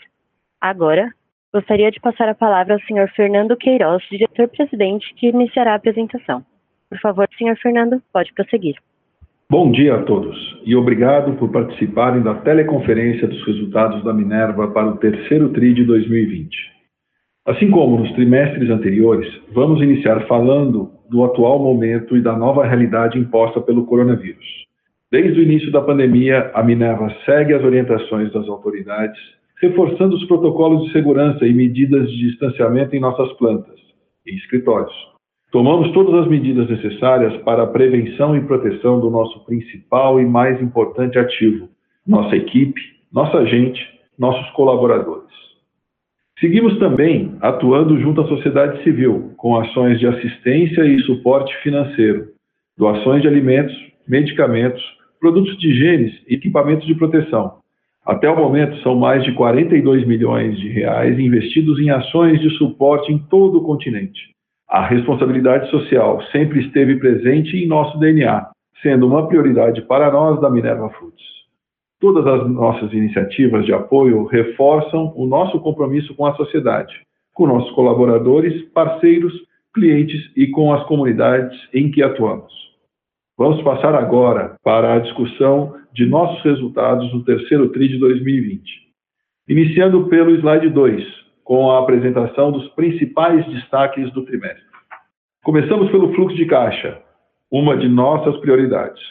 [0.61, 1.13] Agora,
[1.55, 3.09] Gostaria de passar a palavra ao Sr.
[3.15, 6.45] Fernando Queiroz, diretor-presidente, que iniciará a apresentação.
[6.91, 7.57] Por favor, Sr.
[7.63, 8.75] Fernando, pode prosseguir.
[9.49, 14.89] Bom dia a todos e obrigado por participarem da teleconferência dos resultados da Minerva para
[14.89, 16.57] o terceiro TRI de 2020.
[17.47, 23.17] Assim como nos trimestres anteriores, vamos iniciar falando do atual momento e da nova realidade
[23.17, 24.45] imposta pelo coronavírus.
[25.09, 29.21] Desde o início da pandemia, a Minerva segue as orientações das autoridades
[29.69, 33.79] reforçando os protocolos de segurança e medidas de distanciamento em nossas plantas
[34.27, 34.93] e escritórios.
[35.51, 40.61] Tomamos todas as medidas necessárias para a prevenção e proteção do nosso principal e mais
[40.61, 41.69] importante ativo,
[42.07, 42.81] nossa equipe,
[43.13, 43.81] nossa gente,
[44.19, 45.33] nossos colaboradores.
[46.41, 52.27] Seguimos também atuando junto à sociedade civil, com ações de assistência e suporte financeiro,
[52.77, 53.75] doações de alimentos,
[54.07, 54.83] medicamentos,
[55.21, 57.64] produtos de higiene e equipamentos de proteção,
[58.05, 63.11] até o momento, são mais de 42 milhões de reais investidos em ações de suporte
[63.11, 64.35] em todo o continente.
[64.69, 68.47] A responsabilidade social sempre esteve presente em nosso DNA,
[68.83, 71.25] sendo uma prioridade para nós da Minerva Foods.
[71.99, 76.93] Todas as nossas iniciativas de apoio reforçam o nosso compromisso com a sociedade,
[77.33, 79.33] com nossos colaboradores, parceiros,
[79.73, 82.64] clientes e com as comunidades em que atuamos.
[83.37, 88.63] Vamos passar agora para a discussão de nossos resultados no terceiro TRI de 2020.
[89.49, 91.05] Iniciando pelo slide 2,
[91.43, 94.63] com a apresentação dos principais destaques do trimestre.
[95.43, 97.03] Começamos pelo fluxo de caixa,
[97.51, 99.03] uma de nossas prioridades.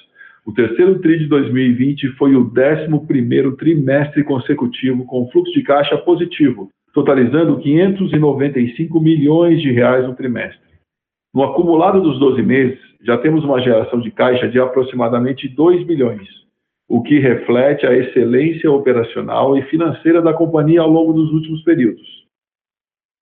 [0.46, 6.70] O terceiro TRI de 2020 foi o 11º trimestre consecutivo com fluxo de caixa positivo,
[6.94, 10.62] totalizando 595 milhões de reais no trimestre.
[11.34, 16.28] No acumulado dos 12 meses, já temos uma geração de caixa de aproximadamente 2 bilhões,
[16.88, 22.24] o que reflete a excelência operacional e financeira da companhia ao longo dos últimos períodos.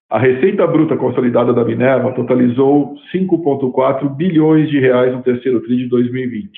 [0.09, 5.88] A receita bruta consolidada da Minerva totalizou 5,4 bilhões de reais no terceiro TRI de
[5.88, 6.52] 2020,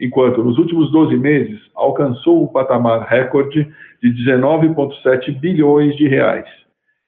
[0.00, 3.68] enquanto nos últimos 12 meses alcançou um patamar recorde
[4.00, 6.46] de 19,7 bilhões de reais.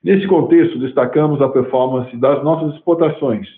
[0.02, 3.48] Nesse contexto, destacamos a performance das nossas exportações,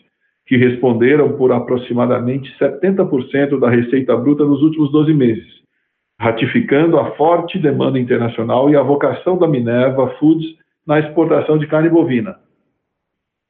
[0.47, 5.47] que responderam por aproximadamente 70% da receita bruta nos últimos 12 meses,
[6.19, 10.47] ratificando a forte demanda internacional e a vocação da Minerva Foods
[10.87, 12.37] na exportação de carne bovina.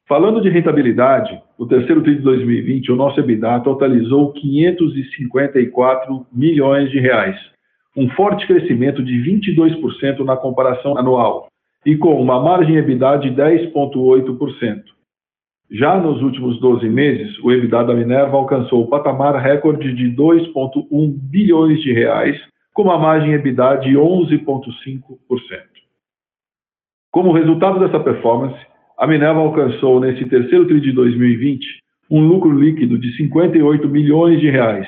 [0.07, 6.99] Falando de rentabilidade, no terceiro TRI de 2020, o nosso EBITDA totalizou 554 milhões de
[6.99, 7.37] reais,
[7.95, 11.47] um forte crescimento de 22% na comparação anual,
[11.85, 14.96] e com uma margem EBITDA de 10,8%.
[15.69, 21.13] Já nos últimos 12 meses, o EBITDA da Minerva alcançou o patamar recorde de 2,1
[21.29, 22.39] bilhões de reais,
[22.73, 25.77] com uma margem EBITDA de 11,5%.
[27.11, 28.57] Como resultado dessa performance,
[28.97, 31.65] a Minerva alcançou nesse terceiro TRI de 2020
[32.09, 34.87] um lucro líquido de 58 milhões de reais,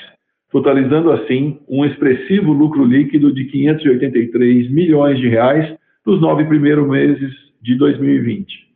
[0.49, 7.33] totalizando assim um expressivo lucro líquido de 583 milhões de reais nos nove primeiros meses
[7.61, 8.68] de 2020.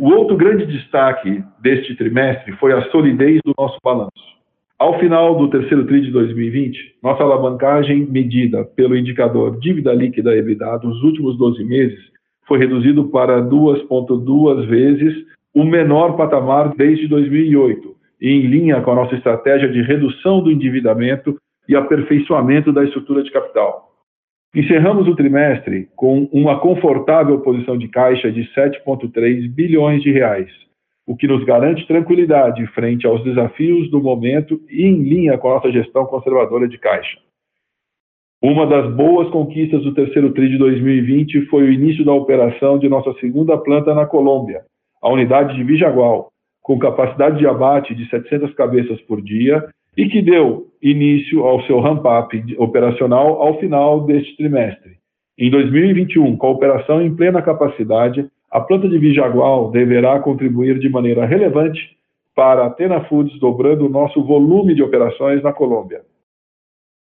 [0.00, 4.12] O outro grande destaque deste trimestre foi a solidez do nosso balanço.
[4.78, 10.78] Ao final do terceiro TRI de 2020, nossa alavancagem medida pelo indicador dívida líquida EBITDA
[10.78, 11.98] dos últimos 12 meses
[12.46, 15.16] foi reduzido para 2,2 vezes
[15.52, 20.52] o menor patamar desde 2008, e em linha com a nossa estratégia de redução do
[20.52, 21.36] endividamento
[21.68, 23.87] e aperfeiçoamento da estrutura de capital.
[24.54, 30.50] Encerramos o trimestre com uma confortável posição de caixa de 7,3 bilhões de reais,
[31.06, 35.54] o que nos garante tranquilidade frente aos desafios do momento e em linha com a
[35.56, 37.18] nossa gestão conservadora de caixa.
[38.42, 42.88] Uma das boas conquistas do terceiro TRI de 2020 foi o início da operação de
[42.88, 44.62] nossa segunda planta na Colômbia,
[45.02, 46.30] a unidade de Vijagual,
[46.62, 49.68] com capacidade de abate de 700 cabeças por dia
[49.98, 54.92] e que deu início ao seu ramp-up operacional ao final deste trimestre.
[55.36, 60.88] Em 2021, com a operação em plena capacidade, a planta de Vijagual deverá contribuir de
[60.88, 61.80] maneira relevante
[62.32, 66.02] para a Tena Foods, dobrando o nosso volume de operações na Colômbia.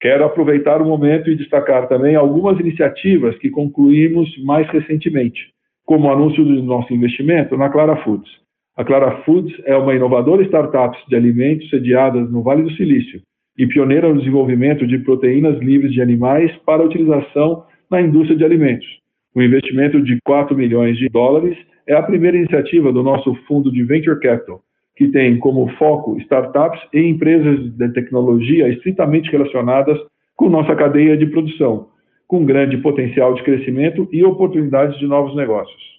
[0.00, 5.52] Quero aproveitar o momento e destacar também algumas iniciativas que concluímos mais recentemente,
[5.84, 8.45] como o anúncio do nosso investimento na Clara Foods.
[8.76, 13.22] A Clara Foods é uma inovadora startup de alimentos sediada no Vale do Silício
[13.56, 18.86] e pioneira no desenvolvimento de proteínas livres de animais para utilização na indústria de alimentos.
[19.34, 21.56] O investimento de 4 milhões de dólares
[21.86, 24.60] é a primeira iniciativa do nosso fundo de Venture Capital,
[24.94, 29.98] que tem como foco startups e empresas de tecnologia estritamente relacionadas
[30.36, 31.88] com nossa cadeia de produção,
[32.28, 35.95] com grande potencial de crescimento e oportunidades de novos negócios.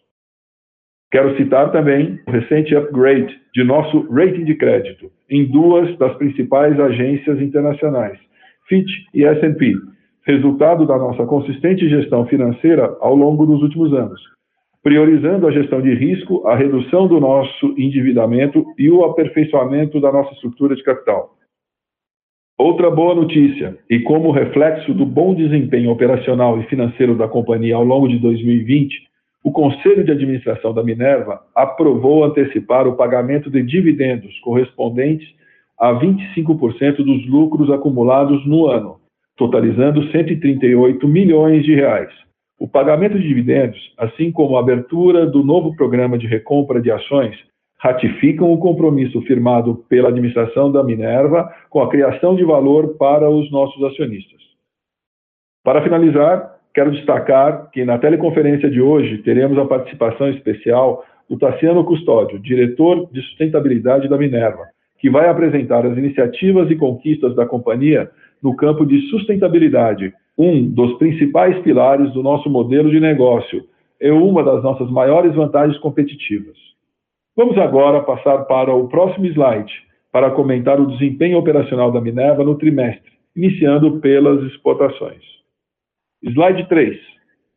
[1.09, 6.77] Quero citar também o recente upgrade de nosso rating de crédito em duas das principais
[6.77, 8.19] agências internacionais,
[8.68, 9.74] Fitch e S&P,
[10.25, 14.19] resultado da nossa consistente gestão financeira ao longo dos últimos anos,
[14.83, 20.33] priorizando a gestão de risco, a redução do nosso endividamento e o aperfeiçoamento da nossa
[20.33, 21.38] estrutura de capital.
[22.57, 27.86] Outra boa notícia, e como reflexo do bom desempenho operacional e financeiro da companhia ao
[27.86, 29.07] longo de 2020,
[29.48, 35.26] o Conselho de Administração da Minerva aprovou antecipar o pagamento de dividendos correspondentes
[35.80, 39.00] a 25% dos lucros acumulados no ano,
[39.38, 42.10] totalizando 138 milhões de reais.
[42.60, 47.38] O pagamento de dividendos, assim como a abertura do novo programa de recompra de ações,
[47.80, 53.50] ratificam o compromisso firmado pela administração da Minerva com a criação de valor para os
[53.50, 54.42] nossos acionistas.
[55.64, 61.83] Para finalizar, Quero destacar que na teleconferência de hoje teremos a participação especial do Tassiano
[61.83, 64.63] Custódio, diretor de sustentabilidade da Minerva,
[65.00, 68.12] que vai apresentar as iniciativas e conquistas da companhia
[68.44, 73.63] no campo de sustentabilidade, um dos principais pilares do nosso modelo de negócio
[74.00, 76.57] e uma das nossas maiores vantagens competitivas.
[77.35, 79.74] Vamos agora passar para o próximo slide
[80.12, 85.37] para comentar o desempenho operacional da Minerva no trimestre, iniciando pelas exportações.
[86.24, 86.98] Slide 3.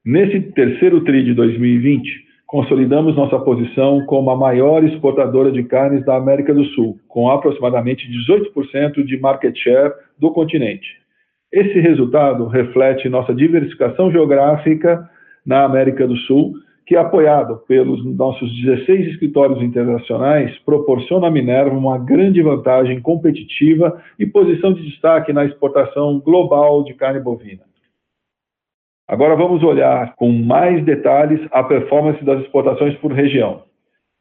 [0.05, 2.07] Nesse terceiro TRI de 2020,
[2.47, 8.07] consolidamos nossa posição como a maior exportadora de carnes da América do Sul, com aproximadamente
[8.07, 10.87] 18% de market share do continente.
[11.51, 15.09] Esse resultado reflete nossa diversificação geográfica
[15.45, 16.53] na América do Sul,
[16.87, 24.27] que, apoiado pelos nossos 16 escritórios internacionais, proporciona à Minerva uma grande vantagem competitiva e
[24.27, 27.70] posição de destaque na exportação global de carne bovina.
[29.11, 33.65] Agora vamos olhar com mais detalhes a performance das exportações por região.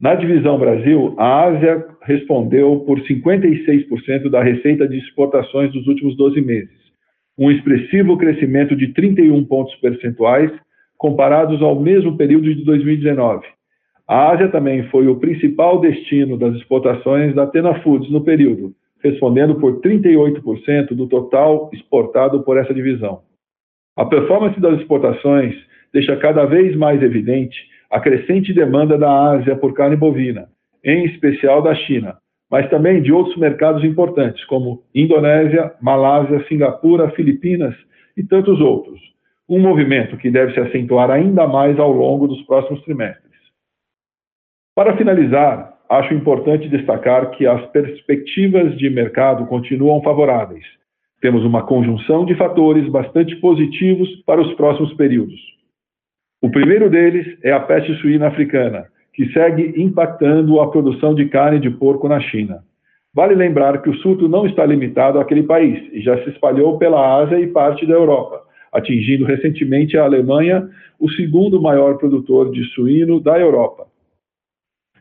[0.00, 6.40] Na divisão Brasil, a Ásia respondeu por 56% da receita de exportações dos últimos 12
[6.40, 6.74] meses,
[7.38, 10.50] um expressivo crescimento de 31 pontos percentuais
[10.98, 13.46] comparados ao mesmo período de 2019.
[14.08, 19.54] A Ásia também foi o principal destino das exportações da Tena Foods no período, respondendo
[19.54, 23.29] por 38% do total exportado por essa divisão.
[24.00, 25.54] A performance das exportações
[25.92, 27.54] deixa cada vez mais evidente
[27.90, 30.48] a crescente demanda da Ásia por carne bovina,
[30.82, 32.16] em especial da China,
[32.50, 37.74] mas também de outros mercados importantes, como Indonésia, Malásia, Singapura, Filipinas
[38.16, 38.98] e tantos outros.
[39.46, 43.36] Um movimento que deve se acentuar ainda mais ao longo dos próximos trimestres.
[44.74, 50.79] Para finalizar, acho importante destacar que as perspectivas de mercado continuam favoráveis
[51.20, 55.38] temos uma conjunção de fatores bastante positivos para os próximos períodos.
[56.42, 61.60] O primeiro deles é a peste suína africana, que segue impactando a produção de carne
[61.60, 62.64] de porco na China.
[63.12, 67.18] Vale lembrar que o surto não está limitado àquele país e já se espalhou pela
[67.18, 68.40] Ásia e parte da Europa,
[68.72, 73.89] atingindo recentemente a Alemanha, o segundo maior produtor de suíno da Europa.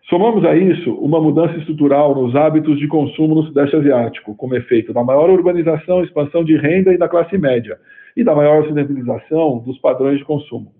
[0.09, 4.91] Somamos a isso uma mudança estrutural nos hábitos de consumo no Sudeste Asiático, como efeito
[4.91, 7.77] da maior urbanização, expansão de renda e da classe média,
[8.17, 10.73] e da maior ocidentalização dos padrões de consumo.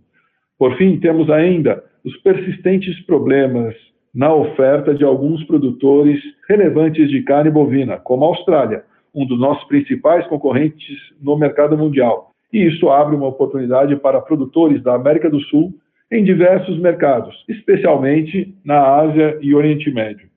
[0.57, 3.75] Por fim, temos ainda os persistentes problemas
[4.15, 8.83] na oferta de alguns produtores relevantes de carne bovina, como a Austrália,
[9.13, 12.31] um dos nossos principais concorrentes no mercado mundial.
[12.51, 15.71] E isso abre uma oportunidade para produtores da América do Sul
[16.11, 20.27] em diversos mercados, especialmente na Ásia e Oriente Médio.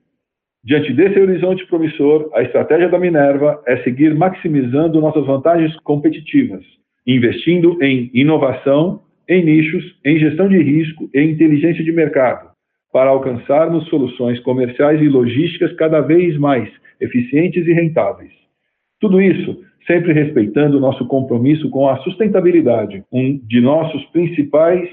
[0.64, 6.62] Diante desse horizonte promissor, a estratégia da Minerva é seguir maximizando nossas vantagens competitivas,
[7.06, 12.50] investindo em inovação, em nichos, em gestão de risco e inteligência de mercado,
[12.92, 16.68] para alcançarmos soluções comerciais e logísticas cada vez mais
[17.00, 18.30] eficientes e rentáveis.
[19.00, 24.88] Tudo isso sempre respeitando nosso compromisso com a sustentabilidade, um de nossos principais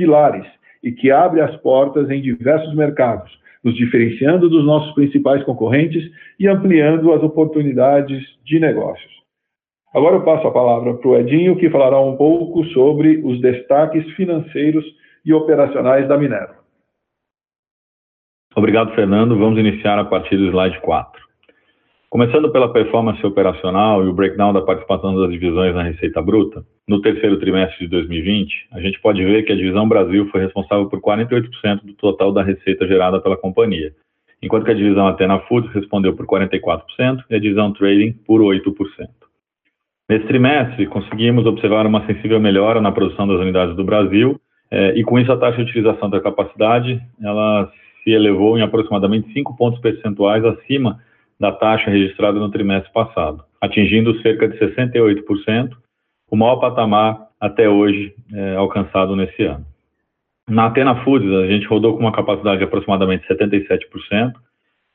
[0.00, 0.46] pilares
[0.82, 3.30] e que abre as portas em diversos mercados,
[3.62, 9.12] nos diferenciando dos nossos principais concorrentes e ampliando as oportunidades de negócios.
[9.92, 14.10] Agora eu passo a palavra para o Edinho, que falará um pouco sobre os destaques
[14.12, 14.84] financeiros
[15.22, 16.56] e operacionais da Minerva.
[18.56, 19.36] Obrigado, Fernando.
[19.36, 21.29] Vamos iniciar a partir do slide 4.
[22.10, 27.00] Começando pela performance operacional e o breakdown da participação das divisões na receita bruta, no
[27.00, 31.00] terceiro trimestre de 2020, a gente pode ver que a divisão Brasil foi responsável por
[31.00, 33.92] 48% do total da receita gerada pela companhia,
[34.42, 36.82] enquanto que a divisão Atena Foods respondeu por 44%
[37.30, 38.74] e a divisão Trading por 8%.
[40.08, 45.04] Nesse trimestre, conseguimos observar uma sensível melhora na produção das unidades do Brasil eh, e,
[45.04, 47.70] com isso, a taxa de utilização da capacidade ela
[48.02, 50.98] se elevou em aproximadamente 5 pontos percentuais acima
[51.40, 55.70] da taxa registrada no trimestre passado, atingindo cerca de 68%,
[56.30, 59.64] o maior patamar até hoje é, alcançado nesse ano.
[60.48, 64.32] Na Atena Foods, a gente rodou com uma capacidade de aproximadamente 77%,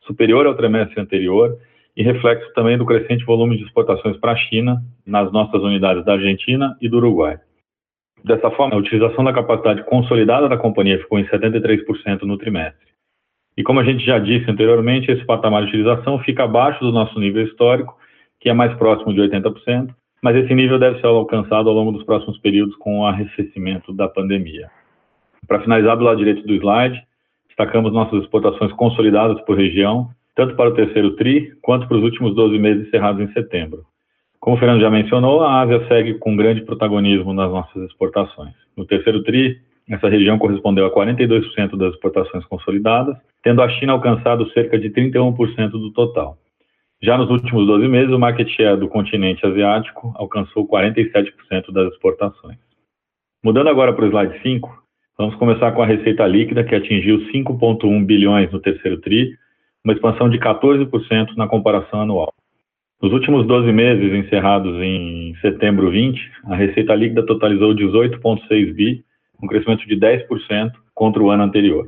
[0.01, 1.57] superior ao trimestre anterior,
[1.97, 6.13] e reflexo também do crescente volume de exportações para a China nas nossas unidades da
[6.13, 7.39] Argentina e do Uruguai.
[8.23, 12.94] Dessa forma, a utilização da capacidade consolidada da companhia ficou em 73% no trimestre.
[13.57, 17.17] E como a gente já disse anteriormente, esse patamar de utilização fica abaixo do nosso
[17.19, 17.97] nível histórico,
[18.39, 19.89] que é mais próximo de 80%,
[20.21, 24.07] mas esse nível deve ser alcançado ao longo dos próximos períodos com o arrefecimento da
[24.07, 24.69] pandemia.
[25.47, 27.01] Para finalizar do lado direito do slide,
[27.47, 32.35] destacamos nossas exportações consolidadas por região, tanto para o terceiro TRI quanto para os últimos
[32.35, 33.85] 12 meses encerrados em setembro.
[34.39, 38.53] Como o Fernando já mencionou, a Ásia segue com grande protagonismo nas nossas exportações.
[38.75, 39.57] No terceiro TRI,
[39.89, 45.69] essa região correspondeu a 42% das exportações consolidadas, tendo a China alcançado cerca de 31%
[45.69, 46.35] do total.
[46.99, 52.57] Já nos últimos 12 meses, o market share do continente asiático alcançou 47% das exportações.
[53.43, 54.83] Mudando agora para o slide 5,
[55.15, 59.37] vamos começar com a receita líquida, que atingiu 5,1 bilhões no terceiro TRI,
[59.83, 62.33] uma expansão de 14% na comparação anual.
[62.99, 69.05] Nos últimos 12 meses, encerrados em setembro 20, a receita líquida totalizou 18,6 bi,
[69.39, 71.85] um crescimento de 10% contra o ano anterior.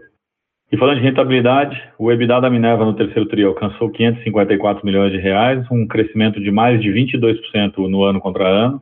[0.69, 5.17] E falando de rentabilidade, o EBITDA da Minerva no terceiro trio alcançou 554 milhões de
[5.17, 8.81] reais, um crescimento de mais de 22% no ano contra ano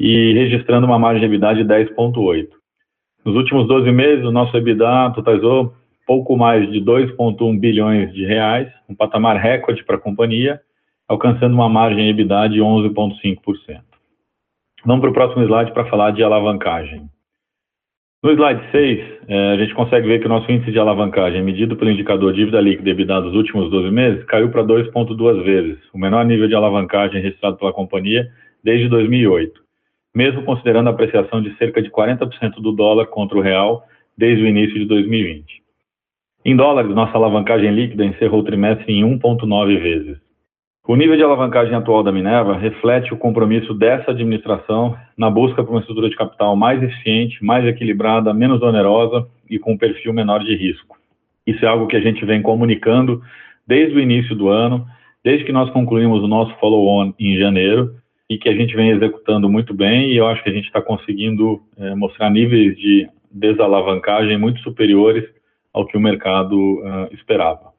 [0.00, 2.48] e registrando uma margem de EBITDA de 10,8%.
[3.22, 5.74] Nos últimos 12 meses, o nosso EBITDA totalizou
[6.06, 10.60] pouco mais de 2,1 bilhões de reais, um patamar recorde para a companhia,
[11.06, 13.82] alcançando uma margem EBITDA de 11,5%.
[14.86, 17.10] Vamos para o próximo slide para falar de alavancagem.
[18.26, 21.76] No slide 6, é, a gente consegue ver que o nosso índice de alavancagem, medido
[21.76, 26.24] pelo indicador dívida líquida EBITDA dos últimos 12 meses, caiu para 2,2 vezes, o menor
[26.24, 28.26] nível de alavancagem registrado pela companhia
[28.64, 29.60] desde 2008,
[30.12, 33.84] mesmo considerando a apreciação de cerca de 40% do dólar contra o real
[34.18, 35.62] desde o início de 2020.
[36.44, 40.18] Em dólares, nossa alavancagem líquida encerrou o trimestre em 1,9 vezes.
[40.88, 45.72] O nível de alavancagem atual da Minerva reflete o compromisso dessa administração na busca por
[45.72, 50.44] uma estrutura de capital mais eficiente, mais equilibrada, menos onerosa e com um perfil menor
[50.44, 50.96] de risco.
[51.44, 53.20] Isso é algo que a gente vem comunicando
[53.66, 54.86] desde o início do ano,
[55.24, 57.96] desde que nós concluímos o nosso follow-on em janeiro
[58.30, 60.80] e que a gente vem executando muito bem e eu acho que a gente está
[60.80, 65.24] conseguindo é, mostrar níveis de desalavancagem muito superiores
[65.72, 67.75] ao que o mercado uh, esperava.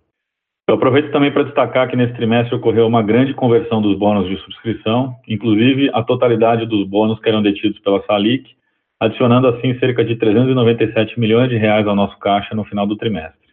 [0.69, 4.35] Eu aproveito também para destacar que nesse trimestre ocorreu uma grande conversão dos bônus de
[4.43, 8.53] subscrição, inclusive a totalidade dos bônus que eram detidos pela Salic,
[8.99, 13.47] adicionando assim cerca de 397 milhões de reais ao nosso caixa no final do trimestre.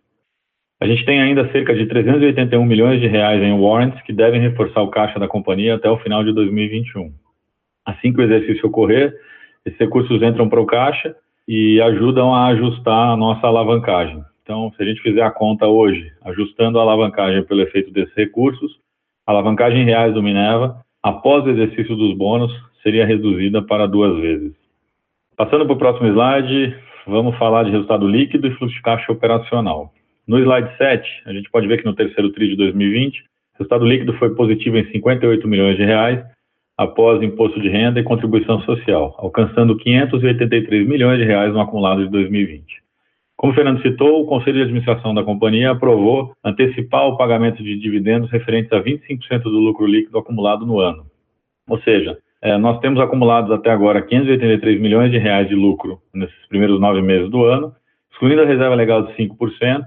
[0.80, 4.82] A gente tem ainda cerca de 381 milhões de reais em warrants que devem reforçar
[4.82, 7.12] o caixa da companhia até o final de 2021.
[7.86, 9.14] Assim que o exercício ocorrer,
[9.64, 11.14] esses recursos entram para o caixa
[11.46, 14.20] e ajudam a ajustar a nossa alavancagem.
[14.44, 18.78] Então, se a gente fizer a conta hoje, ajustando a alavancagem pelo efeito desses recursos,
[19.26, 24.20] a alavancagem em reais do Minerva, após o exercício dos bônus, seria reduzida para duas
[24.20, 24.52] vezes.
[25.34, 29.90] Passando para o próximo slide, vamos falar de resultado líquido e fluxo de caixa operacional.
[30.28, 33.24] No slide 7, a gente pode ver que no terceiro TRI de 2020, o
[33.60, 36.22] resultado líquido foi positivo em 58 milhões de reais,
[36.76, 42.10] após imposto de renda e contribuição social, alcançando 583 milhões de reais no acumulado de
[42.10, 42.83] 2020.
[43.44, 47.78] Como o Fernando citou, o Conselho de Administração da companhia aprovou antecipar o pagamento de
[47.78, 51.04] dividendos referentes a 25% do lucro líquido acumulado no ano.
[51.68, 56.48] Ou seja, é, nós temos acumulados até agora 583 milhões de reais de lucro nesses
[56.48, 57.74] primeiros nove meses do ano,
[58.10, 59.84] excluindo a reserva legal de 5%,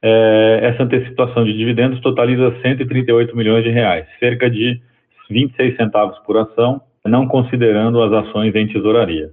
[0.00, 4.80] é, essa antecipação de dividendos totaliza 138 milhões de reais, cerca de
[5.28, 9.30] 26 centavos por ação, não considerando as ações em tesouraria.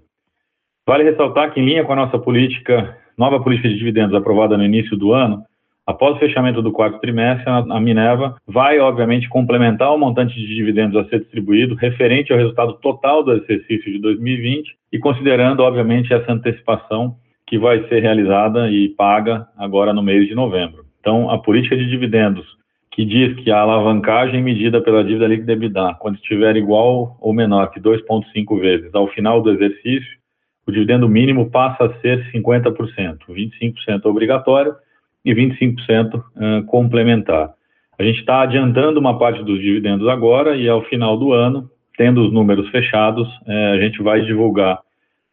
[0.87, 4.65] Vale ressaltar que, em linha com a nossa política, nova política de dividendos aprovada no
[4.65, 5.43] início do ano,
[5.85, 10.97] após o fechamento do quarto trimestre, a Minerva vai, obviamente, complementar o montante de dividendos
[10.97, 16.31] a ser distribuído referente ao resultado total do exercício de 2020 e considerando, obviamente, essa
[16.31, 20.83] antecipação que vai ser realizada e paga agora no mês de novembro.
[20.99, 22.45] Então, a política de dividendos
[22.91, 27.69] que diz que a alavancagem medida pela dívida líquida EBITDA, quando estiver igual ou menor
[27.71, 30.20] que 2,5 vezes ao final do exercício,
[30.65, 34.75] o dividendo mínimo passa a ser 50%, 25% obrigatório
[35.23, 37.53] e 25% complementar.
[37.97, 42.25] A gente está adiantando uma parte dos dividendos agora e ao final do ano, tendo
[42.25, 44.79] os números fechados, a gente vai divulgar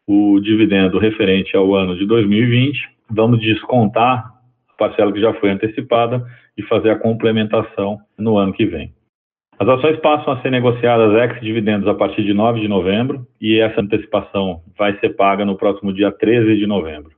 [0.05, 4.33] o dividendo referente ao ano de 2020, vamos descontar
[4.69, 6.25] a parcela que já foi antecipada
[6.57, 8.93] e fazer a complementação no ano que vem.
[9.59, 13.81] As ações passam a ser negociadas ex-dividendos a partir de 9 de novembro e essa
[13.81, 17.11] antecipação vai ser paga no próximo dia 13 de novembro.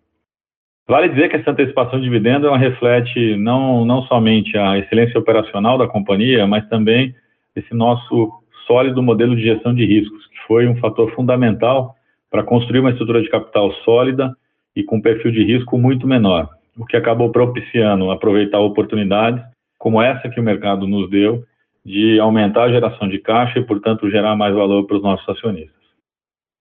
[0.88, 5.77] Vale dizer que essa antecipação de dividendo ela reflete não, não somente a excelência operacional
[5.77, 7.13] da companhia, mas também
[7.56, 8.32] esse nosso
[8.65, 11.95] sólido modelo de gestão de riscos, que foi um fator fundamental
[12.32, 14.36] para construir uma estrutura de capital sólida
[14.75, 19.43] e com perfil de risco muito menor, o que acabou propiciando aproveitar oportunidades
[19.77, 21.43] como essa que o mercado nos deu
[21.85, 25.81] de aumentar a geração de caixa e, portanto, gerar mais valor para os nossos acionistas.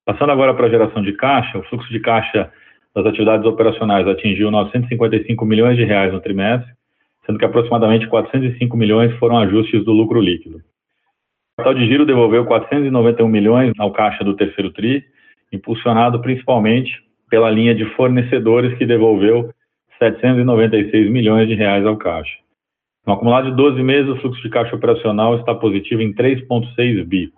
[0.05, 2.51] Passando agora para a geração de caixa, o fluxo de caixa
[2.95, 6.73] das atividades operacionais atingiu 955 milhões de reais no trimestre,
[7.25, 10.57] sendo que aproximadamente 405 milhões foram ajustes do lucro líquido.
[10.59, 15.05] O capital de giro devolveu 491 milhões ao caixa do terceiro TRI,
[15.53, 16.91] impulsionado principalmente
[17.29, 19.53] pela linha de fornecedores que devolveu
[19.99, 22.39] 796 milhões de reais ao caixa.
[23.07, 27.33] No acumulado de 12 meses, o fluxo de caixa operacional está positivo em 3,6 bi.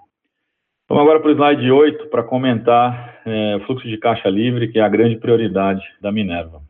[0.89, 4.79] Vamos agora para o slide 8 para comentar é, o fluxo de caixa livre, que
[4.79, 6.61] é a grande prioridade da Minerva.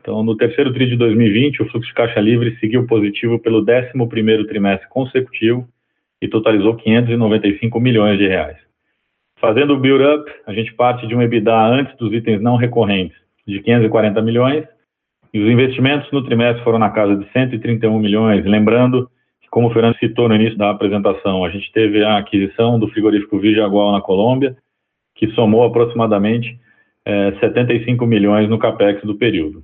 [0.00, 4.46] Então, no terceiro TRI de 2020, o fluxo de caixa livre seguiu positivo pelo 11º
[4.46, 5.68] trimestre consecutivo
[6.22, 8.56] e totalizou 595 milhões de reais.
[9.38, 13.60] Fazendo o build-up, a gente parte de um EBITDA antes dos itens não recorrentes de
[13.60, 14.64] 540 milhões
[15.36, 18.42] e os investimentos no trimestre foram na casa de 131 milhões.
[18.46, 19.10] Lembrando
[19.42, 22.88] que, como o Fernando citou no início da apresentação, a gente teve a aquisição do
[22.88, 24.56] frigorífico Vijagual na Colômbia,
[25.14, 26.58] que somou aproximadamente
[27.04, 29.62] é, 75 milhões no capex do período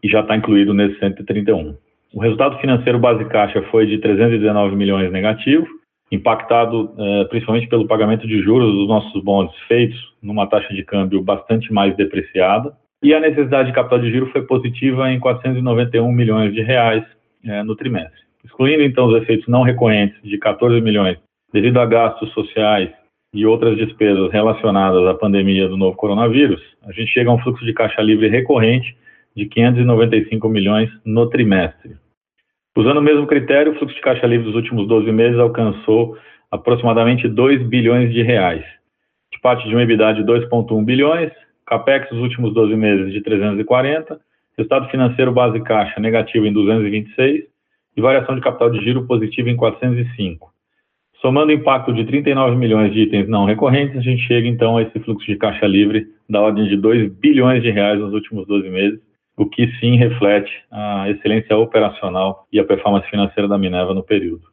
[0.00, 1.74] e já está incluído nesse 131.
[2.14, 5.66] O resultado financeiro base caixa foi de 319 milhões negativo,
[6.12, 11.20] impactado é, principalmente pelo pagamento de juros dos nossos bonds feitos numa taxa de câmbio
[11.20, 12.72] bastante mais depreciada.
[13.02, 17.04] E a necessidade de capital de giro foi positiva em 491 milhões de reais
[17.44, 18.20] é, no trimestre.
[18.44, 21.18] Excluindo então os efeitos não recorrentes de 14 milhões
[21.52, 22.90] devido a gastos sociais
[23.32, 27.64] e outras despesas relacionadas à pandemia do novo coronavírus, a gente chega a um fluxo
[27.64, 28.96] de caixa livre recorrente
[29.36, 31.96] de 595 milhões no trimestre.
[32.76, 36.16] Usando o mesmo critério, o fluxo de caixa livre dos últimos 12 meses alcançou
[36.50, 38.64] aproximadamente 2 bilhões de reais,
[39.32, 41.30] de parte de um EBITDA de 2,1 bilhões,
[41.68, 44.18] capex dos últimos 12 meses de 340,
[44.56, 47.44] resultado financeiro base caixa negativo em 226
[47.96, 50.50] e variação de capital de giro positivo em 405.
[51.20, 54.82] Somando o impacto de 39 milhões de itens não recorrentes, a gente chega então a
[54.82, 58.70] esse fluxo de caixa livre da ordem de 2 bilhões de reais nos últimos 12
[58.70, 59.00] meses,
[59.36, 64.44] o que sim reflete a excelência operacional e a performance financeira da Minerva no período.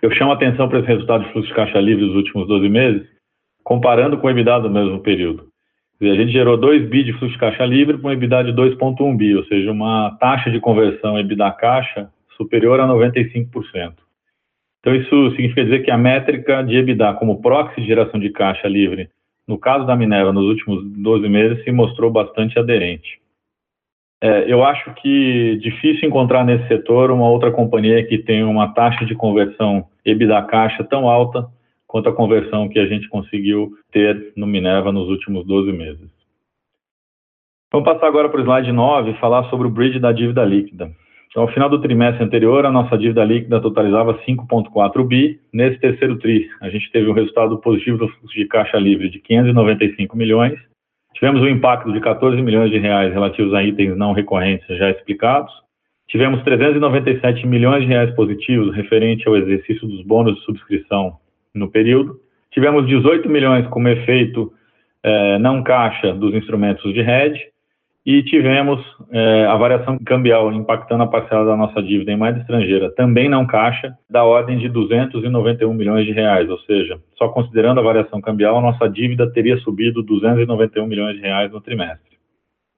[0.00, 2.68] Eu chamo a atenção para esse resultado de fluxo de caixa livre dos últimos 12
[2.68, 3.06] meses,
[3.62, 5.51] comparando com o EBITDA do mesmo período.
[6.00, 9.36] A gente gerou 2 bi de fluxo de caixa livre com EBITDA de 2,1 bi,
[9.36, 13.94] ou seja, uma taxa de conversão EBITDA caixa superior a 95%.
[14.80, 18.66] Então, isso significa dizer que a métrica de EBITDA como proxy de geração de caixa
[18.66, 19.08] livre,
[19.46, 23.20] no caso da Minerva, nos últimos 12 meses, se mostrou bastante aderente.
[24.20, 29.04] É, eu acho que difícil encontrar nesse setor uma outra companhia que tenha uma taxa
[29.04, 31.48] de conversão EBITDA caixa tão alta
[31.92, 36.10] quanto a conversão que a gente conseguiu ter no Minerva nos últimos 12 meses.
[37.70, 40.90] Vamos passar agora para o slide 9 e falar sobre o bridge da dívida líquida.
[41.28, 45.38] Então, ao final do trimestre anterior, a nossa dívida líquida totalizava 5,4 bi.
[45.52, 49.18] Nesse terceiro TRI, a gente teve um resultado positivo do fluxo de caixa livre de
[49.18, 50.58] 595 milhões.
[51.12, 55.52] Tivemos um impacto de 14 milhões de reais relativos a itens não recorrentes já explicados.
[56.08, 61.20] Tivemos 397 milhões de reais positivos referente ao exercício dos bônus de subscrição
[61.54, 62.18] no período.
[62.50, 64.52] Tivemos 18 milhões como efeito
[65.02, 67.40] eh, não caixa dos instrumentos de hedge
[68.04, 72.90] e tivemos eh, a variação cambial impactando a parcela da nossa dívida em moeda estrangeira,
[72.94, 77.82] também não caixa, da ordem de 291 milhões de reais, ou seja, só considerando a
[77.82, 82.18] variação cambial, a nossa dívida teria subido 291 milhões de reais no trimestre.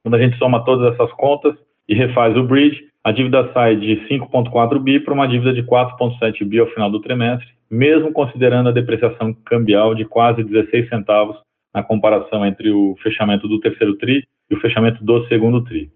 [0.02, 1.54] Quando a gente soma todas essas contas
[1.88, 6.44] e refaz o bridge, a dívida sai de 5,4 bi para uma dívida de 4,7
[6.44, 11.36] bi ao final do trimestre, mesmo considerando a depreciação cambial de quase 16 centavos
[11.74, 15.90] na comparação entre o fechamento do terceiro TRI e o fechamento do segundo TRI.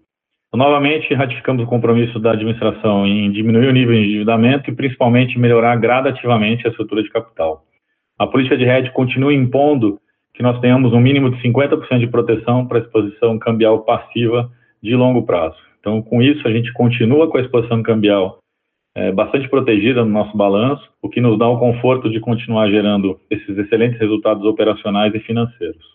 [0.47, 5.39] Então, novamente, ratificamos o compromisso da administração em diminuir o nível de endividamento e, principalmente,
[5.39, 7.63] melhorar gradativamente a estrutura de capital.
[8.17, 9.99] A política de hedge continua impondo
[10.33, 14.95] que nós tenhamos um mínimo de 50% de proteção para a exposição cambial passiva de
[14.95, 15.57] longo prazo.
[15.79, 18.39] Então, com isso, a gente continua com a exposição cambial
[18.99, 23.17] é, bastante protegida no nosso balanço, o que nos dá o conforto de continuar gerando
[23.29, 25.85] esses excelentes resultados operacionais e financeiros.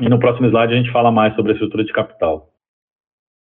[0.00, 2.48] E no próximo slide a gente fala mais sobre a estrutura de capital.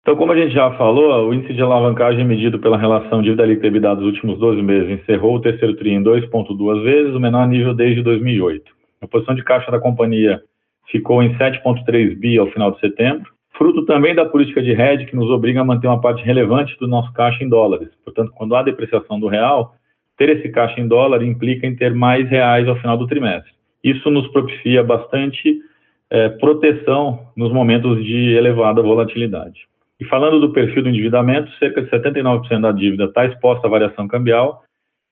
[0.02, 3.67] Então, como a gente já falou, o índice de alavancagem medido pela relação dívida líquida
[3.67, 7.73] EBITDA dos últimos 12 meses encerrou o terceiro TRI em 2,2 vezes, o menor nível
[7.73, 8.71] desde 2008.
[9.02, 10.41] A posição de caixa da companhia
[10.89, 13.33] ficou em 7,3 bi ao final de setembro,
[13.63, 16.86] fruto também da política de hedge que nos obriga a manter uma parte relevante do
[16.86, 17.88] nosso caixa em dólares.
[18.04, 19.73] Portanto, quando há depreciação do real,
[20.17, 23.54] ter esse caixa em dólar implica em ter mais reais ao final do trimestre.
[23.82, 25.62] Isso nos propicia bastante
[26.10, 29.62] é, proteção nos momentos de elevada volatilidade.
[29.97, 34.10] E falando do perfil do endividamento, cerca de 79% da dívida está exposta à variação
[34.10, 34.62] cambial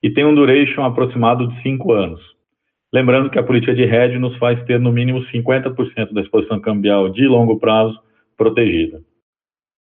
[0.03, 2.19] e tem um duration aproximado de 5 anos.
[2.93, 7.07] Lembrando que a política de hedge nos faz ter no mínimo 50% da exposição cambial
[7.07, 7.97] de longo prazo
[8.41, 8.99] protegida.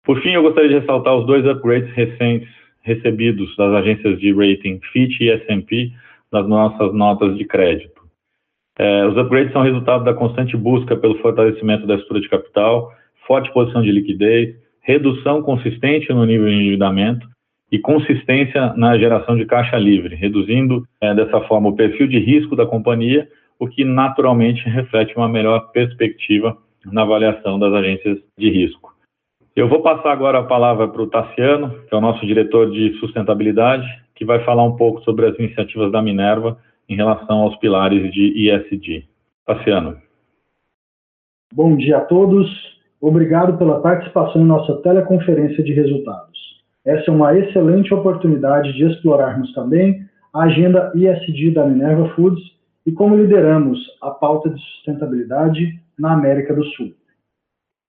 [0.05, 2.49] Por fim, eu gostaria de ressaltar os dois upgrades recentes
[2.81, 5.93] recebidos das agências de rating Fitch e S&P
[6.33, 8.03] nas nossas notas de crédito.
[8.77, 12.93] É, os upgrades são resultado da constante busca pelo fortalecimento da estrutura de capital,
[13.29, 17.29] forte posição de liquidez, redução consistente no nível de endividamento
[17.71, 22.57] e consistência na geração de caixa livre, reduzindo é, dessa forma o perfil de risco
[22.57, 26.57] da companhia, o que naturalmente reflete uma melhor perspectiva
[26.93, 28.95] na avaliação das agências de risco.
[29.55, 32.93] Eu vou passar agora a palavra para o Tassiano, que é o nosso diretor de
[33.01, 38.13] sustentabilidade, que vai falar um pouco sobre as iniciativas da Minerva em relação aos pilares
[38.13, 39.05] de ESG.
[39.45, 39.97] Tassiano.
[41.53, 42.49] Bom dia a todos.
[43.01, 46.39] Obrigado pela participação em nossa teleconferência de resultados.
[46.85, 52.43] Essa é uma excelente oportunidade de explorarmos também a agenda ESG da Minerva Foods
[52.87, 56.93] e como lideramos a pauta de sustentabilidade na América do Sul.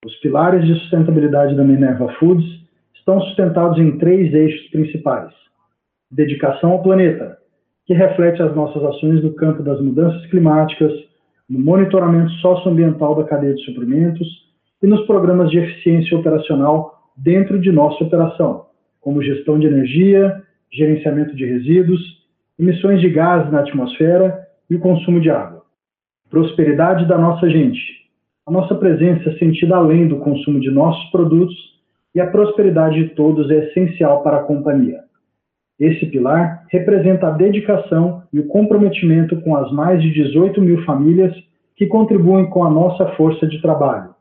[0.04, 2.46] Os pilares de sustentabilidade da Minerva Foods
[2.94, 5.32] estão sustentados em três eixos principais:
[6.10, 7.38] dedicação ao planeta,
[7.86, 10.92] que reflete as nossas ações no campo das mudanças climáticas,
[11.48, 14.26] no monitoramento socioambiental da cadeia de suprimentos
[14.82, 18.66] e nos programas de eficiência operacional dentro de nossa operação,
[19.00, 20.42] como gestão de energia,
[20.72, 22.00] gerenciamento de resíduos,
[22.58, 25.62] emissões de gases na atmosfera e o consumo de água.
[26.30, 27.99] Prosperidade da nossa gente,
[28.46, 31.54] a nossa presença é sentida além do consumo de nossos produtos
[32.14, 35.00] e a prosperidade de todos é essencial para a companhia.
[35.78, 41.34] Esse pilar representa a dedicação e o comprometimento com as mais de 18 mil famílias
[41.76, 44.14] que contribuem com a nossa força de trabalho,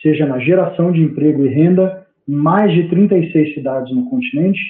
[0.00, 4.60] seja na geração de emprego e renda em mais de 36 cidades no continente,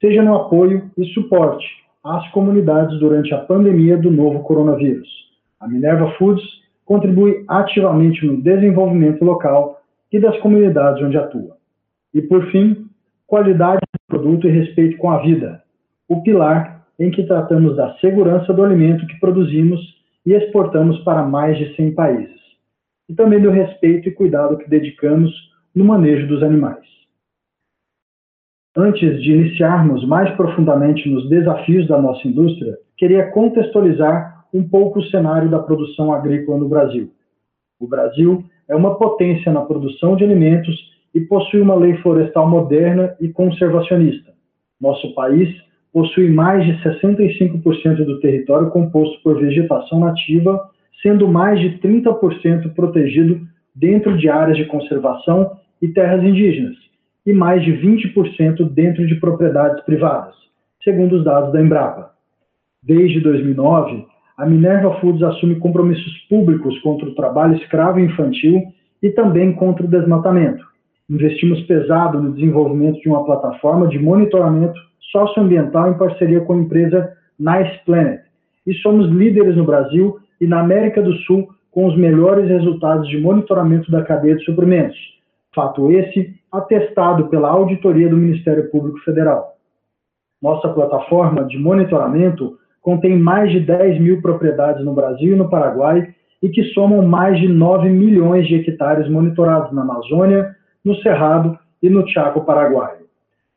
[0.00, 1.66] seja no apoio e suporte
[2.02, 5.08] às comunidades durante a pandemia do novo coronavírus.
[5.60, 6.42] A Minerva Foods
[6.84, 9.80] contribui ativamente no desenvolvimento local
[10.12, 11.56] e das comunidades onde atua.
[12.12, 12.86] E, por fim,
[13.26, 15.62] qualidade do produto e respeito com a vida,
[16.08, 19.80] o pilar em que tratamos da segurança do alimento que produzimos
[20.24, 22.34] e exportamos para mais de 100 países.
[23.06, 25.30] e também do respeito e cuidado que dedicamos
[25.74, 26.86] no manejo dos animais.
[28.74, 35.04] Antes de iniciarmos mais profundamente nos desafios da nossa indústria, queria contextualizar um pouco o
[35.06, 37.10] cenário da produção agrícola no Brasil.
[37.80, 43.16] O Brasil é uma potência na produção de alimentos e possui uma lei florestal moderna
[43.20, 44.32] e conservacionista.
[44.80, 45.48] Nosso país
[45.92, 50.70] possui mais de 65% do território composto por vegetação nativa,
[51.02, 53.40] sendo mais de 30% protegido
[53.74, 56.76] dentro de áreas de conservação e terras indígenas,
[57.26, 60.34] e mais de 20% dentro de propriedades privadas,
[60.82, 62.12] segundo os dados da Embrapa.
[62.82, 68.62] Desde 2009, a Minerva Foods assume compromissos públicos contra o trabalho escravo infantil
[69.02, 70.64] e também contra o desmatamento.
[71.08, 74.78] Investimos pesado no desenvolvimento de uma plataforma de monitoramento
[75.12, 78.22] socioambiental em parceria com a empresa Nice Planet
[78.66, 83.20] e somos líderes no Brasil e na América do Sul com os melhores resultados de
[83.20, 84.98] monitoramento da cadeia de suprimentos.
[85.54, 89.56] Fato esse atestado pela auditoria do Ministério Público Federal.
[90.40, 96.14] Nossa plataforma de monitoramento contém mais de 10 mil propriedades no Brasil e no Paraguai
[96.42, 101.88] e que somam mais de 9 milhões de hectares monitorados na Amazônia, no Cerrado e
[101.88, 103.06] no Chaco Paraguaio.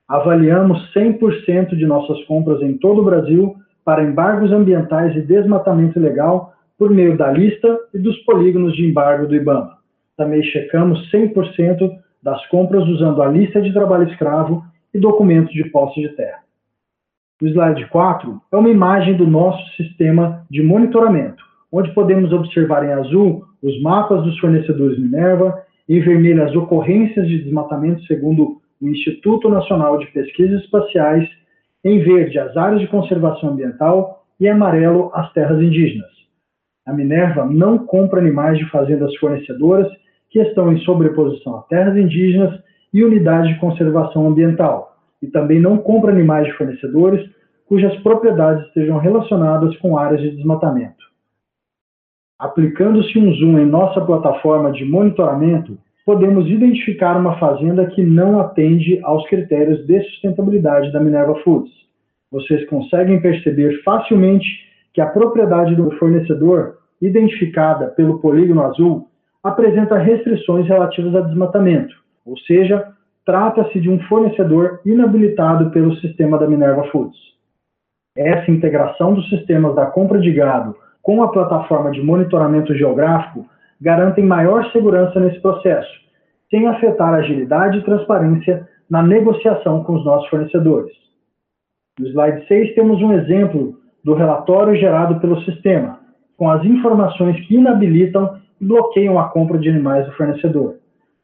[0.07, 6.53] Avaliamos 100% de nossas compras em todo o Brasil para embargos ambientais e desmatamento ilegal
[6.77, 9.75] por meio da lista e dos polígonos de embargo do IBAMA.
[10.15, 11.91] Também checamos 100%
[12.23, 14.63] das compras usando a lista de trabalho escravo
[14.93, 16.46] e documentos de posse de terra.
[17.39, 22.91] O slide 4 é uma imagem do nosso sistema de monitoramento, onde podemos observar em
[22.93, 29.49] azul os mapas dos fornecedores Minerva, em vermelho as ocorrências de desmatamento segundo o Instituto
[29.49, 31.29] Nacional de Pesquisas Espaciais,
[31.83, 36.09] em verde as áreas de conservação ambiental e em amarelo as terras indígenas.
[36.87, 39.87] A Minerva não compra animais de fazendas fornecedoras
[40.31, 42.59] que estão em sobreposição a terras indígenas
[42.91, 47.29] e unidades de conservação ambiental, e também não compra animais de fornecedores
[47.65, 51.05] cujas propriedades estejam relacionadas com áreas de desmatamento.
[52.39, 58.99] Aplicando-se um zoom em nossa plataforma de monitoramento, podemos identificar uma fazenda que não atende
[59.03, 61.73] aos critérios de sustentabilidade da Minerva Foods.
[62.31, 64.45] Vocês conseguem perceber facilmente
[64.93, 69.09] que a propriedade do fornecedor, identificada pelo polígono azul,
[69.43, 71.93] apresenta restrições relativas a desmatamento,
[72.25, 72.93] ou seja,
[73.27, 77.19] trata-se de um fornecedor inabilitado pelo sistema da Minerva Foods.
[78.17, 83.45] Essa integração dos sistemas da compra de gado com a plataforma de monitoramento geográfico
[83.81, 85.91] garantem maior segurança nesse processo,
[86.49, 90.95] sem afetar a agilidade e transparência na negociação com os nossos fornecedores.
[91.99, 95.99] No slide 6 temos um exemplo do relatório gerado pelo sistema,
[96.37, 100.77] com as informações que inabilitam e bloqueiam a compra de animais do fornecedor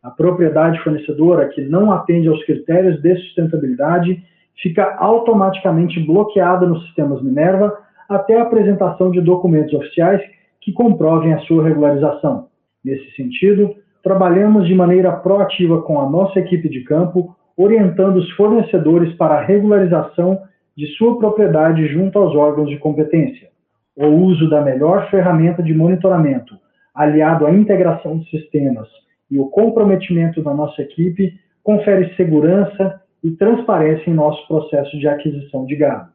[0.04, 4.22] a propriedade fornecedora que não atende aos critérios de sustentabilidade
[4.62, 7.78] fica automaticamente bloqueada nos sistemas Minerva
[8.10, 10.22] até a apresentação de documentos oficiais
[10.60, 12.48] que comprovem a sua regularização.
[12.84, 19.14] Nesse sentido, trabalhamos de maneira proativa com a nossa equipe de campo, orientando os fornecedores
[19.16, 20.42] para a regularização
[20.76, 23.48] de sua propriedade junto aos órgãos de competência.
[23.96, 26.56] O uso da melhor ferramenta de monitoramento,
[26.94, 28.88] aliado à integração de sistemas
[29.34, 35.66] e o comprometimento da nossa equipe confere segurança e transparência em nosso processo de aquisição
[35.66, 36.12] de gado.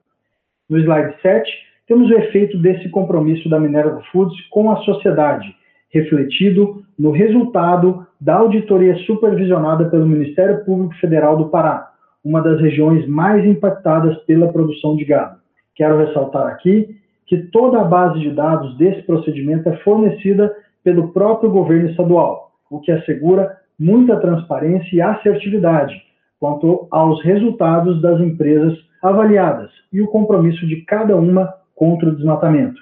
[0.70, 1.50] No slide 7,
[1.88, 5.52] temos o efeito desse compromisso da Minerva Foods com a sociedade,
[5.90, 11.90] refletido no resultado da auditoria supervisionada pelo Ministério Público Federal do Pará,
[12.24, 15.40] uma das regiões mais impactadas pela produção de gado.
[15.74, 20.54] Quero ressaltar aqui que toda a base de dados desse procedimento é fornecida
[20.84, 25.94] pelo próprio governo estadual, o que assegura muita transparência e assertividade
[26.38, 32.80] quanto aos resultados das empresas avaliadas e o compromisso de cada uma contra o desmatamento.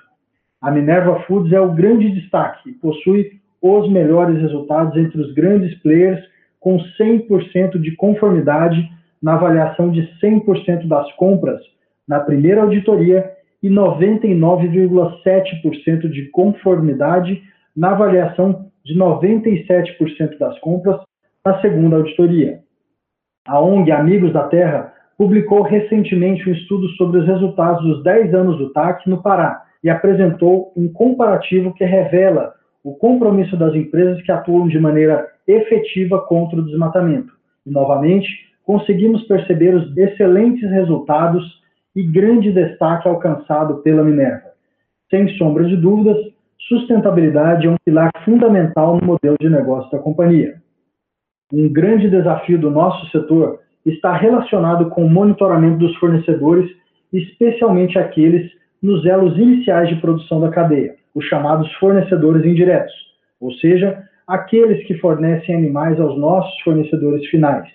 [0.60, 5.74] A Minerva Foods é o grande destaque e possui os melhores resultados entre os grandes
[5.80, 6.24] players,
[6.60, 8.90] com 100% de conformidade
[9.22, 11.60] na avaliação de 100% das compras
[12.06, 17.42] na primeira auditoria e 99,7% de conformidade
[17.74, 21.00] na avaliação de 97% das compras
[21.44, 22.60] na segunda auditoria.
[23.46, 28.58] A ONG Amigos da Terra publicou recentemente um estudo sobre os resultados dos 10 anos
[28.58, 34.30] do TAC no Pará e apresentou um comparativo que revela o compromisso das empresas que
[34.30, 37.32] atuam de maneira efetiva contra o desmatamento.
[37.64, 38.28] E, novamente,
[38.64, 41.60] conseguimos perceber os excelentes resultados
[41.94, 44.50] e grande destaque alcançado pela Minerva.
[45.10, 46.16] Sem sombra de dúvidas,
[46.58, 50.54] sustentabilidade é um pilar fundamental no modelo de negócio da companhia.
[51.52, 56.68] Um grande desafio do nosso setor está relacionado com o monitoramento dos fornecedores,
[57.12, 58.50] especialmente aqueles
[58.82, 62.92] nos elos iniciais de produção da cadeia, os chamados fornecedores indiretos,
[63.40, 67.68] ou seja, aqueles que fornecem animais aos nossos fornecedores finais.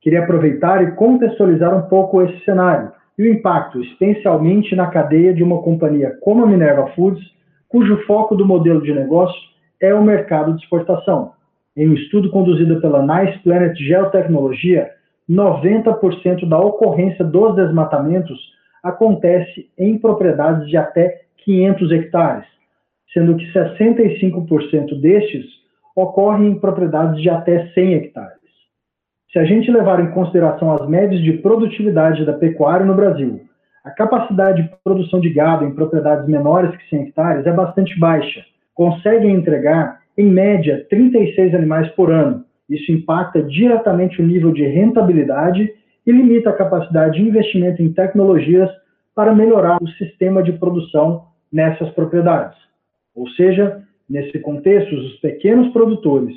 [0.00, 5.42] Queria aproveitar e contextualizar um pouco esse cenário e o impacto, especialmente na cadeia de
[5.42, 7.22] uma companhia como a Minerva Foods,
[7.68, 9.38] cujo foco do modelo de negócio
[9.80, 11.32] é o mercado de exportação.
[11.76, 14.90] Em um estudo conduzido pela Nice Planet Geotecnologia,
[15.30, 18.38] 90% da ocorrência dos desmatamentos
[18.82, 22.46] acontece em propriedades de até 500 hectares,
[23.12, 25.44] sendo que 65% destes
[25.94, 28.38] ocorrem em propriedades de até 100 hectares.
[29.32, 33.47] Se a gente levar em consideração as médias de produtividade da pecuária no Brasil,
[33.84, 38.44] a capacidade de produção de gado em propriedades menores que 100 hectares é bastante baixa.
[38.74, 42.44] Conseguem entregar, em média, 36 animais por ano.
[42.68, 45.72] Isso impacta diretamente o nível de rentabilidade
[46.06, 48.70] e limita a capacidade de investimento em tecnologias
[49.14, 52.58] para melhorar o sistema de produção nessas propriedades.
[53.14, 56.36] Ou seja, nesse contexto, os pequenos produtores,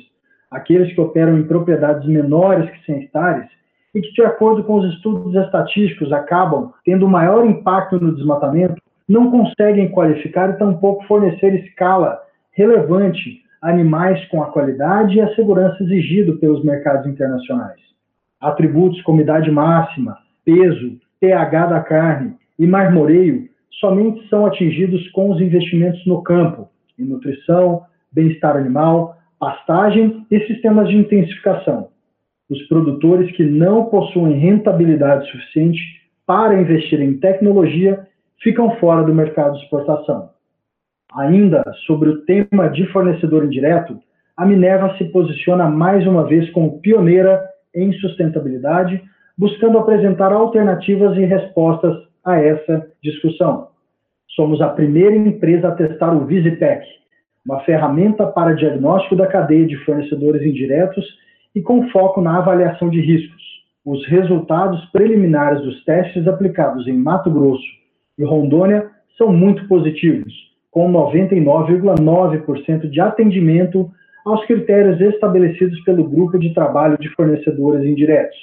[0.50, 3.48] aqueles que operam em propriedades menores que 100 hectares,
[3.94, 9.30] e que, de acordo com os estudos estatísticos, acabam tendo maior impacto no desmatamento, não
[9.30, 12.20] conseguem qualificar e tampouco fornecer escala
[12.52, 17.80] relevante a animais com a qualidade e a segurança exigido pelos mercados internacionais.
[18.40, 25.40] Atributos como idade máxima, peso, pH da carne e marmoreio somente são atingidos com os
[25.40, 31.91] investimentos no campo, em nutrição, bem-estar animal, pastagem e sistemas de intensificação.
[32.52, 35.80] Os produtores que não possuem rentabilidade suficiente
[36.26, 38.06] para investir em tecnologia
[38.42, 40.28] ficam fora do mercado de exportação.
[41.14, 43.98] Ainda sobre o tema de fornecedor indireto,
[44.36, 47.42] a Minerva se posiciona mais uma vez como pioneira
[47.74, 49.02] em sustentabilidade,
[49.36, 53.68] buscando apresentar alternativas e respostas a essa discussão.
[54.36, 56.86] Somos a primeira empresa a testar o VisiPack,
[57.46, 61.22] uma ferramenta para diagnóstico da cadeia de fornecedores indiretos
[61.54, 63.42] e com foco na avaliação de riscos.
[63.84, 67.66] Os resultados preliminares dos testes aplicados em Mato Grosso
[68.18, 68.88] e Rondônia
[69.18, 70.32] são muito positivos,
[70.70, 73.90] com 99,9% de atendimento
[74.24, 78.38] aos critérios estabelecidos pelo Grupo de Trabalho de Fornecedores Indiretos.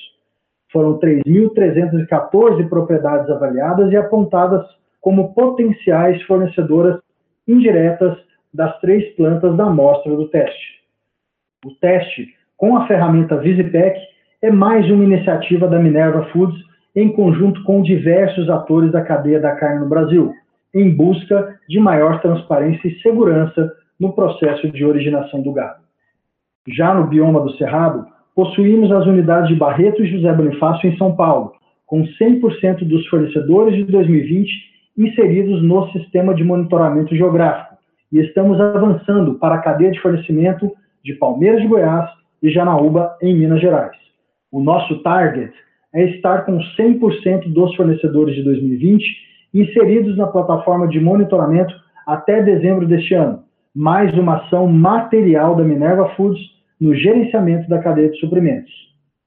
[0.72, 4.66] Foram 3.314 propriedades avaliadas e apontadas
[5.02, 7.00] como potenciais fornecedoras
[7.48, 8.18] indiretas
[8.54, 10.80] das três plantas da amostra do teste.
[11.66, 13.98] O teste com a ferramenta Visipec
[14.42, 16.60] é mais uma iniciativa da Minerva Foods
[16.94, 20.34] em conjunto com diversos atores da cadeia da carne no Brasil,
[20.76, 25.80] em busca de maior transparência e segurança no processo de originação do gado.
[26.68, 31.16] Já no bioma do Cerrado, possuímos as unidades de Barreto e José Bonifácio em São
[31.16, 31.54] Paulo,
[31.88, 34.52] com 100% dos fornecedores de 2020
[34.98, 37.78] inseridos no sistema de monitoramento geográfico,
[38.12, 40.70] e estamos avançando para a cadeia de fornecimento
[41.02, 43.98] de Palmeiras de Goiás e Janaúba, em Minas Gerais.
[44.52, 45.54] O nosso target
[45.94, 49.04] é estar com 100% dos fornecedores de 2020
[49.54, 51.74] inseridos na plataforma de monitoramento
[52.06, 53.44] até dezembro deste ano,
[53.76, 56.42] mais uma ação material da Minerva Foods
[56.80, 58.72] no gerenciamento da cadeia de suprimentos.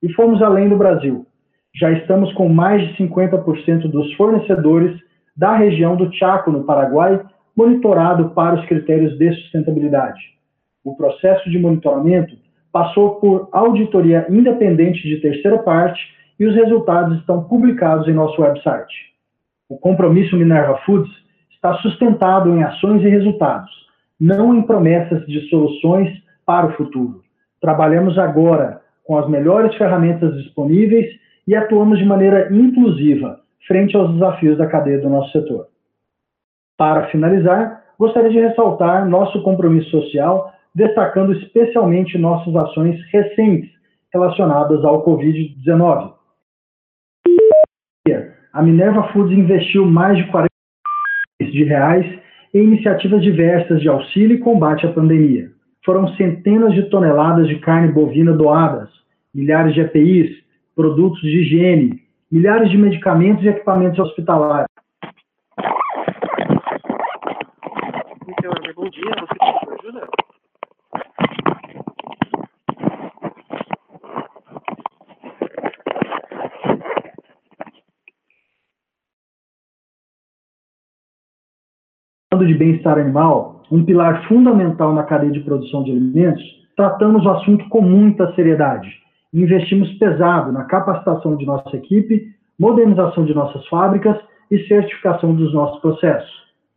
[0.03, 1.27] E fomos além do Brasil.
[1.75, 4.98] Já estamos com mais de 50% dos fornecedores
[5.37, 7.25] da região do Chaco, no Paraguai,
[7.57, 10.20] monitorado para os critérios de sustentabilidade.
[10.85, 12.35] O processo de monitoramento
[12.72, 16.00] passou por auditoria independente de terceira parte
[16.40, 19.12] e os resultados estão publicados em nosso website.
[19.68, 21.12] O compromisso Minerva Foods
[21.52, 23.70] está sustentado em ações e resultados,
[24.18, 26.11] não em promessas de soluções
[26.44, 27.22] para o futuro.
[27.61, 31.06] Trabalhamos agora com as melhores ferramentas disponíveis
[31.46, 35.68] e atuamos de maneira inclusiva frente aos desafios da cadeia do nosso setor.
[36.76, 43.70] Para finalizar, gostaria de ressaltar nosso compromisso social destacando especialmente nossas ações recentes
[44.12, 46.12] relacionadas ao Covid-19.
[48.53, 50.49] A Minerva Foods investiu mais de 40
[51.40, 52.20] milhões de reais
[52.53, 55.51] em iniciativas diversas de auxílio e combate à pandemia.
[55.84, 58.90] Foram centenas de toneladas de carne bovina doadas,
[59.34, 60.44] milhares de EPIs,
[60.76, 64.68] produtos de higiene, milhares de medicamentos e equipamentos hospitalares.
[68.28, 70.09] Então, bom dia, você precisa de ajuda?
[82.33, 86.43] Falando de bem-estar animal, um pilar fundamental na cadeia de produção de alimentos,
[86.74, 88.89] tratamos o assunto com muita seriedade.
[89.35, 94.16] Investimos pesado na capacitação de nossa equipe, modernização de nossas fábricas
[94.51, 96.33] e certificação dos nossos processos.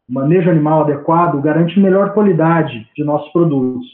[0.10, 3.86] O manejo animal adequado garante melhor qualidade de nossos produtos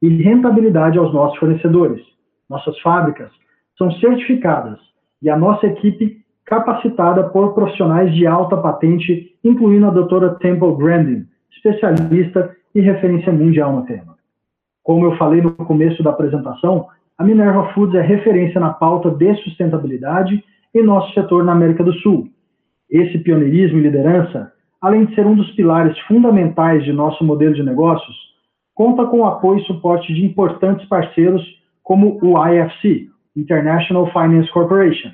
[0.00, 2.00] e rentabilidade aos nossos fornecedores.
[2.48, 3.32] Nossas fábricas
[3.76, 4.78] são certificadas
[5.20, 11.26] e a nossa equipe capacitada por profissionais de alta patente, incluindo a doutora Temple Grandin,
[11.52, 14.16] especialista e referência mundial no tema.
[14.82, 16.86] Como eu falei no começo da apresentação,
[17.18, 20.42] a Minerva Foods é referência na pauta de sustentabilidade
[20.74, 22.28] em nosso setor na América do Sul.
[22.90, 27.62] Esse pioneirismo e liderança, além de ser um dos pilares fundamentais de nosso modelo de
[27.62, 28.16] negócios,
[28.74, 31.42] conta com o apoio e suporte de importantes parceiros
[31.82, 35.10] como o IFC, International Finance Corporation,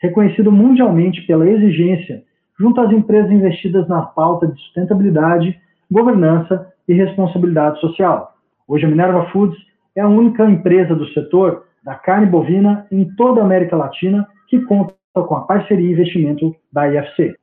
[0.00, 2.22] reconhecido mundialmente pela exigência
[2.58, 5.58] junto às empresas investidas na pauta de sustentabilidade,
[5.90, 8.34] governança e responsabilidade social.
[8.66, 9.56] Hoje a Minerva Foods
[9.94, 14.60] é a única empresa do setor da carne bovina em toda a América Latina que
[14.62, 17.34] conta com a parceria e investimento da IFC.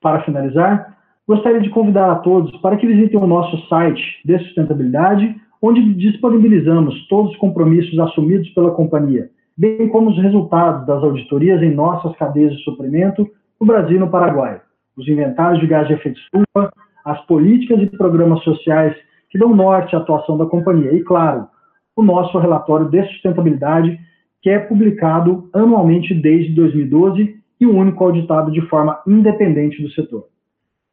[0.00, 5.34] Para finalizar, gostaria de convidar a todos para que visitem o nosso site de sustentabilidade,
[5.60, 11.74] onde disponibilizamos todos os compromissos assumidos pela companhia, bem como os resultados das auditorias em
[11.74, 13.26] nossas cadeias de suprimento
[13.58, 14.60] no Brasil e no Paraguai,
[14.96, 16.72] os inventários de gás de efeito estufa,
[17.04, 18.94] as políticas e programas sociais
[19.30, 20.92] que dão norte à atuação da companhia.
[20.92, 21.46] E, claro,
[21.94, 23.98] o nosso relatório de sustentabilidade,
[24.42, 30.26] que é publicado anualmente desde 2012 e o único auditado de forma independente do setor.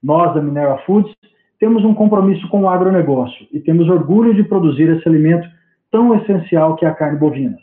[0.01, 1.13] Nós, da Minerva Foods,
[1.59, 5.47] temos um compromisso com o agronegócio e temos orgulho de produzir esse alimento
[5.91, 7.57] tão essencial que é a carne bovina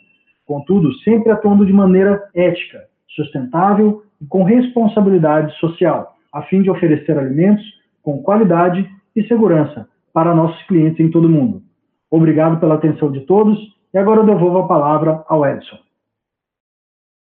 [0.51, 2.83] contudo, sempre atuando de maneira ética,
[3.15, 7.63] sustentável e com responsabilidade social, a fim de oferecer alimentos
[8.03, 8.85] com qualidade
[9.15, 11.61] e segurança para nossos clientes em todo o mundo.
[12.09, 13.57] Obrigado pela atenção de todos
[13.93, 15.77] e agora eu devolvo a palavra ao Edson.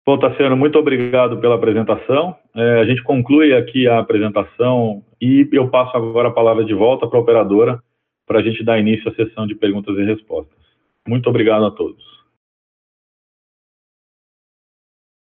[0.06, 2.36] Bom, Tassiano, muito obrigado pela apresentação.
[2.56, 7.08] É, a gente conclui aqui a apresentação e eu passo agora a palavra de volta
[7.08, 7.80] para a operadora
[8.28, 10.60] para a gente dar início à sessão de perguntas e respostas.
[11.08, 12.17] Muito obrigado a todos.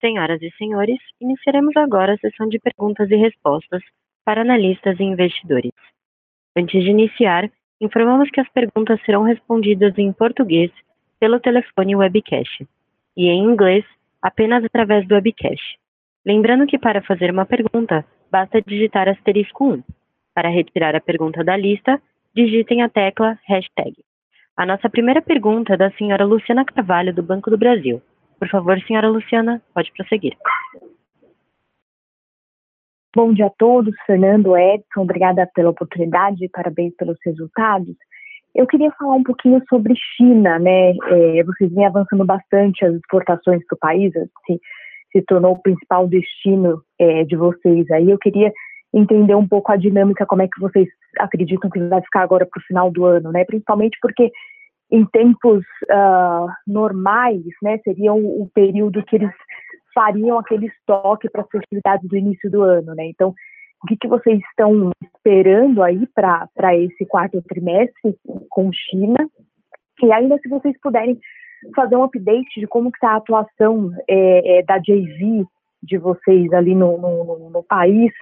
[0.01, 3.82] Senhoras e senhores, iniciaremos agora a sessão de perguntas e respostas
[4.24, 5.72] para analistas e investidores.
[6.57, 10.70] Antes de iniciar, informamos que as perguntas serão respondidas em português
[11.18, 12.66] pelo telefone webcast
[13.16, 13.84] e em inglês
[14.20, 15.78] apenas através do webcast.
[16.24, 19.82] Lembrando que para fazer uma pergunta, basta digitar asterisco 1.
[20.34, 22.01] Para retirar a pergunta da lista,
[22.34, 23.94] digitem a tecla hashtag.
[24.57, 28.03] A nossa primeira pergunta é da senhora Luciana Carvalho, do Banco do Brasil.
[28.39, 30.37] Por favor, senhora Luciana, pode prosseguir.
[33.14, 37.97] Bom dia a todos, Fernando, Edson, obrigada pela oportunidade e parabéns pelos resultados.
[38.55, 40.91] Eu queria falar um pouquinho sobre China, né?
[40.91, 44.12] É, vocês vêm avançando bastante as exportações para o país,
[44.47, 44.61] se,
[45.12, 48.11] se tornou o principal destino é, de vocês aí.
[48.11, 48.53] Eu queria
[48.93, 50.87] entender um pouco a dinâmica, como é que vocês
[51.18, 53.45] acreditam que vai ficar agora para o final do ano, né?
[53.45, 54.30] Principalmente porque
[54.91, 59.32] em tempos uh, normais, né, seria o, o, período que eles
[59.95, 63.07] fariam aquele estoque para as festividades do início do ano, né?
[63.07, 63.34] Então,
[63.82, 68.16] o que, que vocês estão esperando aí para esse quarto trimestre
[68.51, 69.28] com China?
[70.03, 71.18] E ainda se vocês puderem
[71.74, 75.45] fazer um update de como está a atuação é, é, da JV
[75.82, 78.12] de vocês ali no, no, no, país,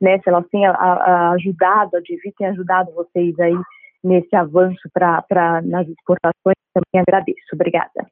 [0.00, 0.18] né?
[0.20, 3.56] Se elas têm a, a ajudado, a JV tem ajudado vocês aí
[4.02, 7.46] nesse avanço para nas exportações, também agradeço.
[7.54, 8.06] Obrigada.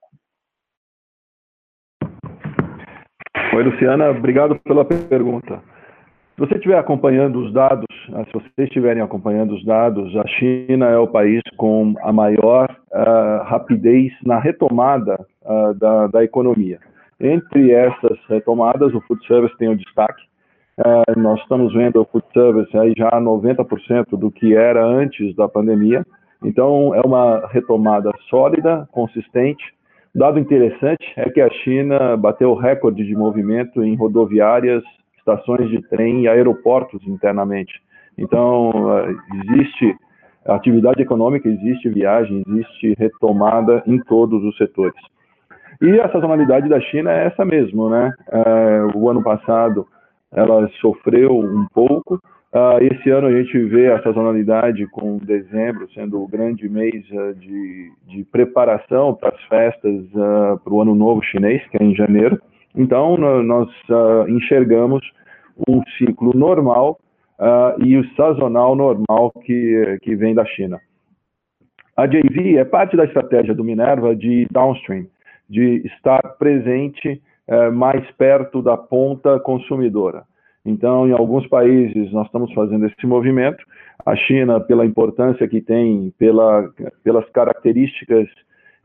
[3.55, 5.61] Oi, Luciana, obrigado pela pergunta.
[6.35, 10.87] Se você estiver acompanhando os dados, ah, se vocês estiverem acompanhando os dados, a China
[10.87, 16.79] é o país com a maior uh, rapidez na retomada uh, da, da economia.
[17.19, 20.23] Entre essas retomadas, o food service tem o destaque.
[20.79, 25.49] Uh, nós estamos vendo o food service aí já 90% do que era antes da
[25.49, 26.07] pandemia.
[26.45, 29.65] Então, é uma retomada sólida, consistente.
[30.15, 34.85] Dado interessante é que a China bateu recorde de movimento em rodoviárias,
[35.19, 37.83] estações de trem e aeroportos internamente.
[38.17, 39.97] Então, uh, existe
[40.47, 45.01] atividade econômica, existe viagem, existe retomada em todos os setores.
[45.81, 48.13] E a sazonalidade da China é essa mesmo, né?
[48.29, 49.87] Uh, o ano passado
[50.33, 52.21] ela sofreu um pouco.
[52.53, 57.35] Uh, esse ano a gente vê a sazonalidade com dezembro sendo o grande mês uh,
[57.35, 61.95] de, de, preparação para as festas uh, para o Ano Novo Chinês, que é em
[61.95, 62.41] janeiro.
[62.75, 63.69] Então, nós
[64.29, 65.03] enxergamos
[65.69, 67.01] um ciclo normal
[67.79, 70.79] e o sazonal normal que, que vem da China.
[71.97, 75.07] A JV é parte da estratégia do Minerva de downstream,
[75.49, 80.25] de estar presente uh, mais perto da ponta consumidora.
[80.65, 83.65] Então, em alguns países, nós estamos fazendo esse movimento.
[84.05, 86.69] A China, pela importância que tem, pela,
[87.03, 88.29] pelas características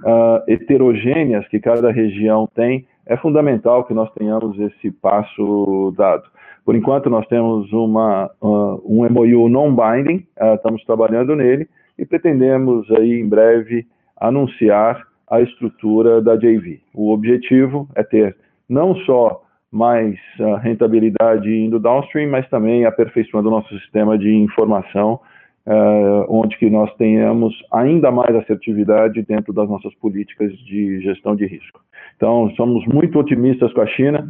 [0.02, 6.24] uh, heterogêneas que cada região tem, é fundamental que nós tenhamos esse passo dado.
[6.66, 11.68] Por enquanto, nós temos uma, uh, um MOU non-binding, uh, estamos trabalhando nele
[12.00, 13.86] e pretendemos aí em breve
[14.18, 16.80] anunciar a estrutura da JV.
[16.94, 18.38] O objetivo é ter
[18.74, 20.16] não só mais
[20.62, 25.20] rentabilidade indo downstream, mas também aperfeiçoando o nosso sistema de informação,
[25.66, 31.46] uh, onde que nós tenhamos ainda mais assertividade dentro das nossas políticas de gestão de
[31.46, 31.82] risco.
[32.16, 34.30] Então, somos muito otimistas com a China.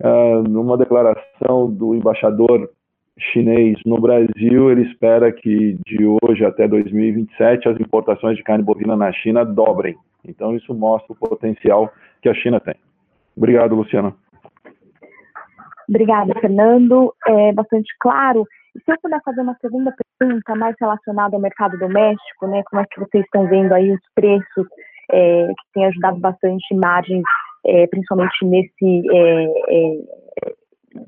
[0.00, 2.68] Uh, numa declaração do embaixador
[3.18, 8.96] chinês no Brasil, ele espera que de hoje até 2027 as importações de carne bovina
[8.96, 9.96] na China dobrem.
[10.26, 11.90] Então, isso mostra o potencial
[12.22, 12.74] que a China tem.
[13.36, 14.14] Obrigado, Luciana.
[15.88, 17.14] Obrigada, Fernando.
[17.26, 18.46] É bastante claro.
[18.74, 22.62] E se eu puder fazer uma segunda pergunta mais relacionada ao mercado doméstico, né?
[22.70, 24.66] Como é que vocês estão vendo aí os preços
[25.10, 27.22] é, que têm ajudado bastante margens,
[27.66, 30.54] é, principalmente nesse, é, é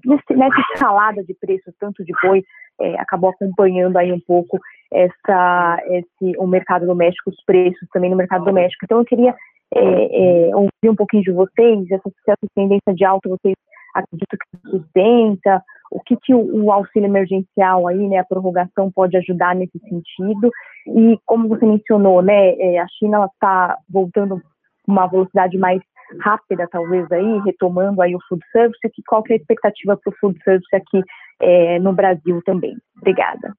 [0.04, 2.42] nesse, nessa escalada de preços, tanto de boi,
[2.80, 4.58] é, acabou acompanhando aí um pouco
[4.92, 8.84] essa, esse, o mercado doméstico, os preços também no mercado doméstico.
[8.84, 9.34] Então eu queria
[9.74, 13.54] é, ouvir um pouquinho de vocês, essa, essa tendência de alta, vocês
[13.94, 19.16] acredito que sustenta, o que, que o, o, auxílio emergencial aí, né, a prorrogação pode
[19.16, 20.50] ajudar nesse sentido,
[20.86, 24.40] e como você mencionou, né, é, a China está voltando
[24.86, 25.80] uma velocidade mais
[26.20, 30.10] rápida, talvez aí, retomando aí o food service, que qual que é a expectativa para
[30.10, 31.02] o food service aqui
[31.40, 32.76] é, no Brasil também?
[32.98, 33.52] Obrigada.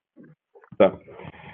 [0.77, 0.93] Tá.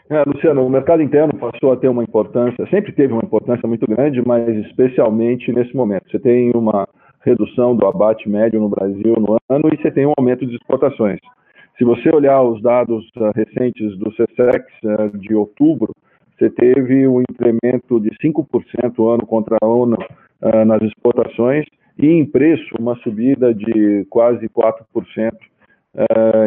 [0.09, 3.87] É, Luciano, o mercado interno passou a ter uma importância, sempre teve uma importância muito
[3.87, 6.09] grande, mas especialmente nesse momento.
[6.11, 6.87] Você tem uma
[7.21, 11.19] redução do abate médio no Brasil no ano e você tem um aumento de exportações.
[11.77, 15.93] Se você olhar os dados uh, recentes do CSEX uh, de outubro,
[16.37, 19.97] você teve um incremento de 5% ano contra ano
[20.41, 21.65] uh, nas exportações
[21.97, 25.31] e em preço uma subida de quase 4%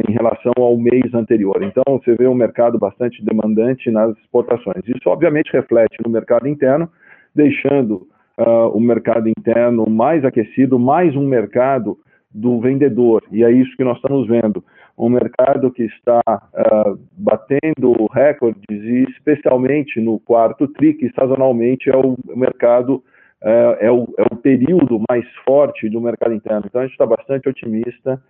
[0.09, 1.63] em relação ao mês anterior.
[1.63, 4.83] Então, você vê um mercado bastante demandante nas exportações.
[4.87, 6.91] Isso, obviamente, reflete no mercado interno,
[7.35, 11.99] deixando uh, o mercado interno mais aquecido, mais um mercado
[12.33, 13.23] do vendedor.
[13.31, 14.63] E é isso que nós estamos vendo.
[14.99, 21.97] Um mercado que está uh, batendo recordes, e especialmente no quarto TRI, que sazonalmente é
[21.97, 22.97] o mercado,
[23.43, 26.65] uh, é, o, é o período mais forte do mercado interno.
[26.67, 28.21] Então, a gente está bastante otimista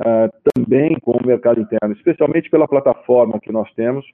[0.00, 4.04] uh, também com o mercado interno, especialmente pela plataforma que nós temos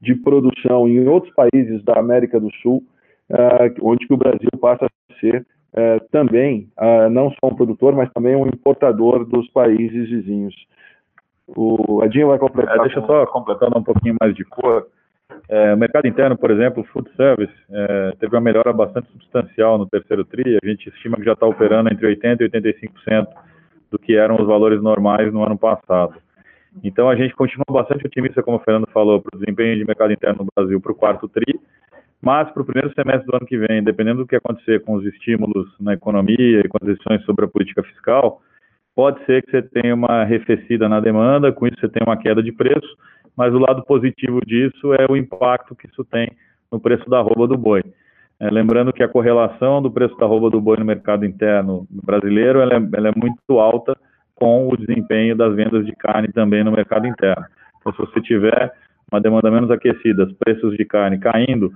[0.00, 2.82] de produção em outros países da América do Sul,
[3.80, 8.12] onde que o Brasil passa a ser é, também uh, não só um produtor, mas
[8.12, 10.54] também um importador dos países vizinhos.
[11.48, 12.76] O Adinho vai completar.
[12.76, 14.86] É, deixa eu só completando um pouquinho mais de cor.
[15.48, 20.24] É, mercado interno, por exemplo, food service, é, teve uma melhora bastante substancial no terceiro
[20.24, 20.58] TRI.
[20.62, 23.26] A gente estima que já está operando entre 80% e 85%
[23.92, 26.14] do que eram os valores normais no ano passado.
[26.82, 30.12] Então, a gente continua bastante otimista, como o Fernando falou, para o desempenho de mercado
[30.12, 31.60] interno no Brasil para o quarto TRI.
[32.20, 35.04] Mas para o primeiro semestre do ano que vem, dependendo do que acontecer com os
[35.04, 38.40] estímulos na economia e com as decisões sobre a política fiscal,
[38.94, 42.42] pode ser que você tenha uma arrefecida na demanda, com isso você tem uma queda
[42.42, 42.96] de preço,
[43.36, 46.30] mas o lado positivo disso é o impacto que isso tem
[46.70, 47.82] no preço da arroba do boi.
[48.42, 52.60] É, lembrando que a correlação do preço da arroba do boi no mercado interno brasileiro
[52.60, 53.96] ela é, ela é muito alta
[54.34, 57.46] com o desempenho das vendas de carne também no mercado interno.
[57.78, 58.72] Então, se você tiver
[59.12, 61.72] uma demanda menos aquecida, os preços de carne caindo,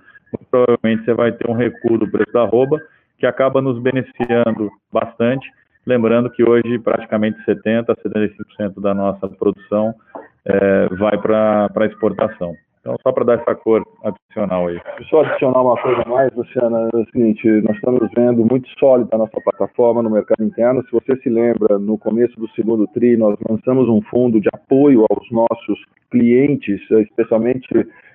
[0.51, 2.81] provavelmente você vai ter um recuo do preço da arroba,
[3.17, 5.49] que acaba nos beneficiando bastante.
[5.87, 9.95] Lembrando que hoje praticamente 70% a 75% da nossa produção
[10.45, 12.57] é, vai para exportação.
[12.87, 14.81] Então, só para dar essa cor adicional aí.
[15.11, 19.19] Só adicionar uma coisa mais, Luciana, é o seguinte, nós estamos vendo muito sólida a
[19.19, 20.85] nossa plataforma no mercado interno.
[20.85, 25.05] Se você se lembra, no começo do segundo TRI, nós lançamos um fundo de apoio
[25.11, 27.67] aos nossos clientes, especialmente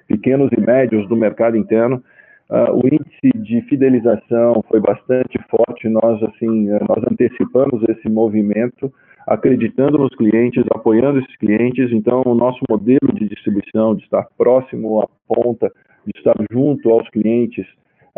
[0.08, 2.02] pequenos e médios do mercado interno.
[2.50, 5.90] Uh, o índice de fidelização foi bastante forte.
[5.90, 8.92] Nós assim, eh, nós antecipamos esse movimento,
[9.28, 11.92] acreditando nos clientes, apoiando esses clientes.
[11.92, 15.72] Então, o nosso modelo de distribuição, de estar próximo à ponta,
[16.06, 17.66] de estar junto aos clientes,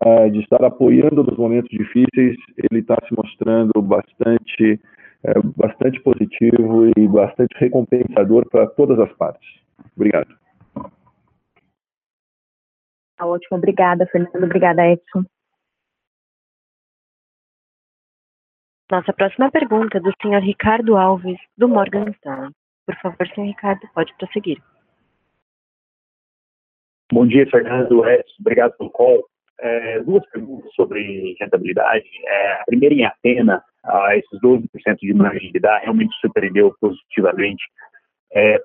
[0.06, 4.80] uh, de estar apoiando nos momentos difíceis, ele está se mostrando bastante,
[5.26, 9.48] uh, bastante positivo e bastante recompensador para todas as partes.
[9.96, 10.34] Obrigado.
[13.18, 14.44] Tá ótimo, obrigada, Fernando.
[14.44, 15.24] Obrigada, Edson.
[18.94, 22.52] Nossa próxima pergunta é do senhor Ricardo Alves, do Morgan Stanley.
[22.86, 24.60] Por favor, senhor Ricardo, pode prosseguir.
[27.12, 28.08] Bom dia, Fernando.
[28.08, 29.28] Edson, obrigado pelo call.
[29.60, 32.08] É, duas perguntas sobre rentabilidade.
[32.28, 33.64] É, a primeira em Atena,
[34.12, 34.62] esses 12%
[35.02, 37.64] de margem de EBITDA realmente surpreendeu positivamente
[38.36, 38.60] é,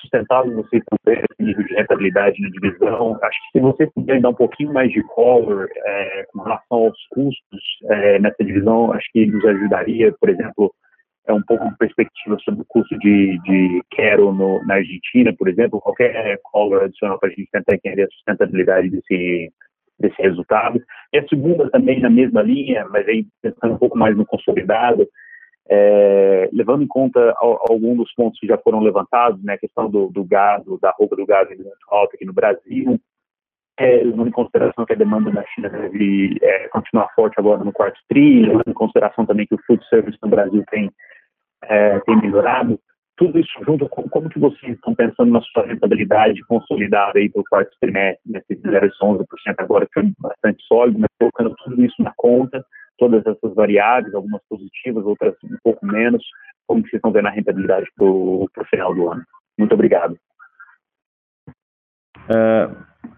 [0.00, 3.18] sustentável vocês consideram esse nível de rentabilidade na divisão?
[3.22, 7.06] Acho que se você puder dar um pouquinho mais de color é, com relação aos
[7.10, 10.74] custos é, nessa divisão, acho que nos ajudaria, por exemplo,
[11.28, 15.48] é um pouco de perspectiva sobre o custo de, de Quero no, na Argentina, por
[15.48, 19.52] exemplo, qualquer color adicional para a gente tentar entender a sustentabilidade desse,
[20.00, 20.82] desse resultado.
[21.12, 25.06] E a segunda também na mesma linha, mas aí pensando um pouco mais no consolidado,
[25.70, 30.08] é, levando em conta alguns dos pontos que já foram levantados, né, a questão do,
[30.08, 32.98] do da roupa do gado muito alta aqui no Brasil,
[33.78, 37.72] é, levando em consideração que a demanda na China deve é, continuar forte agora no
[37.72, 40.90] quarto tri, levando em consideração também que o food service no Brasil tem,
[41.64, 42.80] é, tem melhorado,
[43.18, 47.44] tudo isso junto, como que vocês estão pensando na sua rentabilidade consolidada aí para o
[47.50, 49.26] quarto trimestre, né, se fizeram 11%
[49.58, 52.64] agora, que foi bastante sólido, mas colocando tudo isso na conta,
[52.98, 56.22] todas essas variáveis, algumas positivas, outras um pouco menos,
[56.66, 59.22] como vocês estão vendo a rentabilidade para o final do ano.
[59.58, 60.16] Muito obrigado.
[62.28, 62.68] É,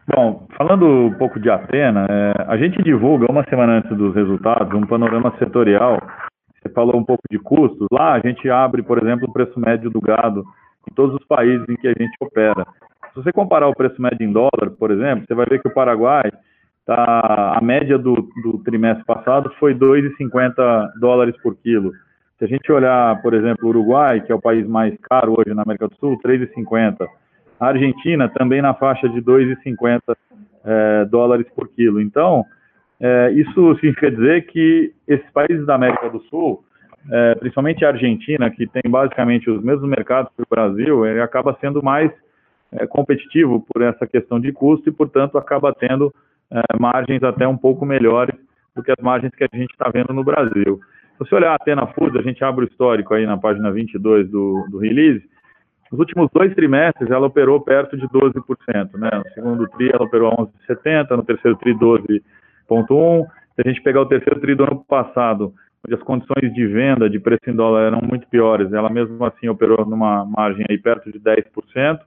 [0.06, 4.72] bom, falando um pouco de Atena, é, a gente divulga uma semana antes dos resultados
[4.72, 5.98] um panorama setorial.
[6.54, 7.86] Você falou um pouco de custos.
[7.90, 10.44] Lá a gente abre, por exemplo, o preço médio do gado
[10.90, 12.66] em todos os países em que a gente opera.
[13.12, 15.74] Se você comparar o preço médio em dólar, por exemplo, você vai ver que o
[15.74, 16.30] Paraguai
[16.90, 21.92] tá, a média do, do trimestre passado foi 2,50 dólares por quilo.
[22.36, 25.54] Se a gente olhar, por exemplo, o Uruguai, que é o país mais caro hoje
[25.54, 27.06] na América do Sul, 3,50.
[27.60, 30.00] A Argentina também na faixa de 2,50
[30.64, 32.00] é, dólares por quilo.
[32.00, 32.44] Então,
[32.98, 36.64] é, isso significa dizer que esses países da América do Sul,
[37.08, 41.56] é, principalmente a Argentina, que tem basicamente os mesmos mercados que o Brasil, ele acaba
[41.60, 42.10] sendo mais
[42.72, 46.12] é, competitivo por essa questão de custo e, portanto, acaba tendo
[46.52, 48.34] é, margens até um pouco melhores
[48.74, 50.80] do que as margens que a gente está vendo no Brasil.
[51.12, 54.30] Se você olhar a Atena Foods, a gente abre o histórico aí na página 22
[54.30, 55.22] do, do release,
[55.90, 59.10] nos últimos dois trimestres ela operou perto de 12%, né?
[59.12, 60.30] No segundo tri ela operou
[60.68, 63.26] 11,70, no terceiro tri 12,1.
[63.56, 65.52] Se a gente pegar o terceiro tri do ano passado,
[65.84, 69.48] onde as condições de venda de preço em dólar eram muito piores, ela mesmo assim
[69.48, 71.98] operou numa margem aí perto de 10%.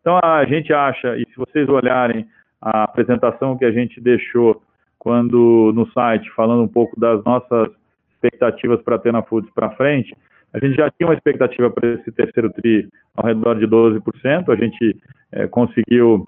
[0.00, 2.28] Então a gente acha, e se vocês olharem
[2.60, 4.62] a apresentação que a gente deixou
[4.98, 7.68] quando no site, falando um pouco das nossas
[8.12, 10.16] expectativas para a Tena Foods para frente,
[10.52, 14.56] a gente já tinha uma expectativa para esse terceiro TRI ao redor de 12%, a
[14.56, 14.96] gente
[15.32, 16.26] é, conseguiu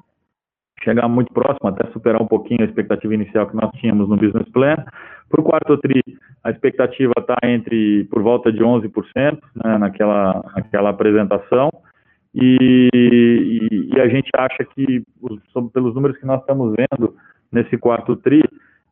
[0.82, 4.48] chegar muito próximo, até superar um pouquinho a expectativa inicial que nós tínhamos no Business
[4.50, 4.76] Plan.
[5.28, 6.02] Para o quarto TRI,
[6.44, 11.70] a expectativa está entre por volta de 11% né, naquela, naquela apresentação,
[12.34, 15.40] e, e, e a gente acha que, os,
[15.72, 17.14] pelos números que nós estamos vendo
[17.50, 18.42] nesse quarto TRI,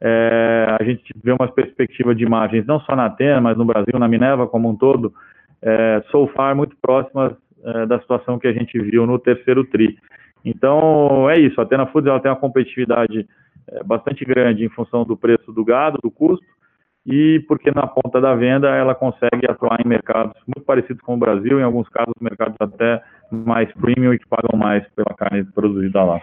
[0.01, 3.99] é, a gente vê uma perspectiva de margens não só na Atena, mas no Brasil,
[3.99, 5.13] na Minerva como um todo,
[5.63, 7.33] é, so far muito próximas
[7.65, 9.99] é, da situação que a gente viu no terceiro TRI.
[10.45, 13.27] Então, é isso, a Atena Foods ela tem uma competitividade
[13.69, 16.47] é, bastante grande em função do preço do gado, do custo,
[17.05, 21.19] e porque na ponta da venda ela consegue atuar em mercados muito parecidos com o
[21.19, 26.03] Brasil, em alguns casos mercados até mais premium e que pagam mais pela carne produzida
[26.05, 26.21] lá.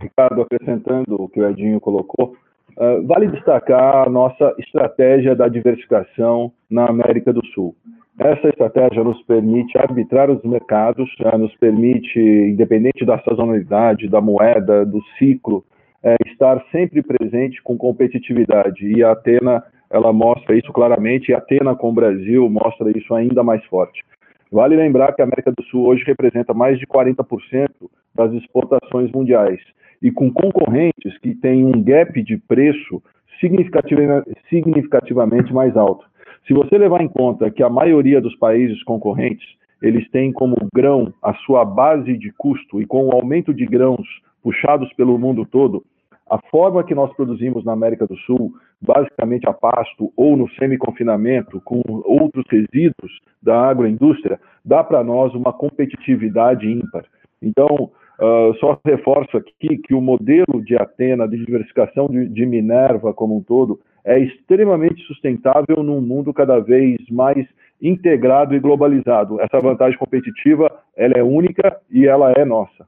[0.00, 2.34] Ricardo, acrescentando o que o Edinho colocou,
[2.76, 7.74] uh, vale destacar a nossa estratégia da diversificação na América do Sul.
[8.18, 14.84] Essa estratégia nos permite arbitrar os mercados, uh, nos permite, independente da sazonalidade, da moeda,
[14.84, 15.64] do ciclo,
[16.02, 18.86] uh, estar sempre presente com competitividade.
[18.86, 23.14] E a Atena, ela mostra isso claramente, e a Atena com o Brasil mostra isso
[23.14, 24.02] ainda mais forte.
[24.50, 27.68] Vale lembrar que a América do Sul hoje representa mais de 40%
[28.14, 29.60] das exportações mundiais
[30.02, 33.02] e com concorrentes que têm um gap de preço
[33.38, 36.04] significativamente mais alto.
[36.46, 39.46] Se você levar em conta que a maioria dos países concorrentes
[39.80, 44.06] eles têm como grão a sua base de custo e com o aumento de grãos
[44.42, 45.84] puxados pelo mundo todo,
[46.30, 51.60] a forma que nós produzimos na América do Sul, basicamente a pasto ou no semi-confinamento,
[51.62, 57.04] com outros resíduos da agroindústria, dá para nós uma competitividade ímpar.
[57.42, 63.12] Então, uh, só reforço aqui que o modelo de Atena, de diversificação de, de Minerva
[63.12, 67.44] como um todo, é extremamente sustentável num mundo cada vez mais
[67.82, 69.40] integrado e globalizado.
[69.40, 72.86] Essa vantagem competitiva, ela é única e ela é nossa.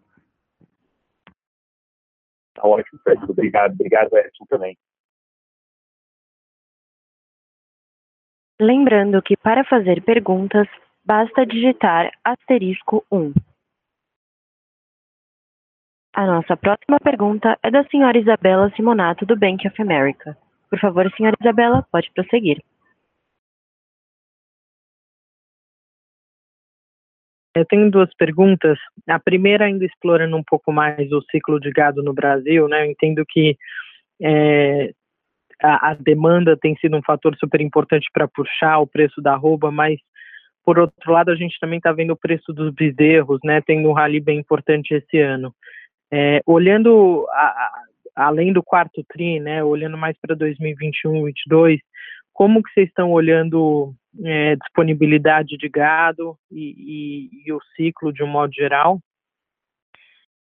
[2.55, 3.25] Tá ótimo, Fred.
[3.29, 3.73] Obrigado.
[3.73, 4.77] Obrigado, Edson, também.
[8.61, 10.69] Lembrando que para fazer perguntas,
[11.05, 13.33] basta digitar asterisco 1.
[16.15, 20.37] A nossa próxima pergunta é da senhora Isabela Simonato, do Bank of America.
[20.69, 22.63] Por favor, senhora Isabela, pode prosseguir.
[27.55, 28.79] Eu tenho duas perguntas.
[29.09, 32.87] A primeira, ainda explorando um pouco mais o ciclo de gado no Brasil, né?
[32.87, 33.57] Eu entendo que
[34.21, 34.93] é,
[35.63, 39.71] a, a, demanda tem sido um fator super importante para puxar o preço da arroba,
[39.71, 39.99] mas
[40.65, 43.61] por outro lado, a gente também está vendo o preço dos bezerros, né?
[43.67, 45.55] Tendo um rally bem importante esse ano.
[46.11, 49.63] É, olhando a, a, além do quarto tri, né?
[49.65, 51.81] Olhando mais para 2021, 2022,
[52.33, 58.23] como que vocês estão olhando é, disponibilidade de gado e, e, e, o ciclo de
[58.23, 58.99] um modo geral?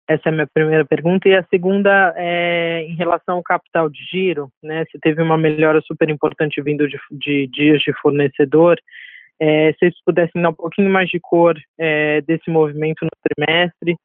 [0.08, 1.28] Essa é a minha primeira pergunta.
[1.28, 4.84] E a segunda é em relação ao capital de giro, né?
[4.90, 8.78] Se teve uma melhora super importante vindo de, de dias de fornecedor.
[9.40, 13.96] É, se vocês pudessem dar um pouquinho mais de cor é, desse movimento no trimestre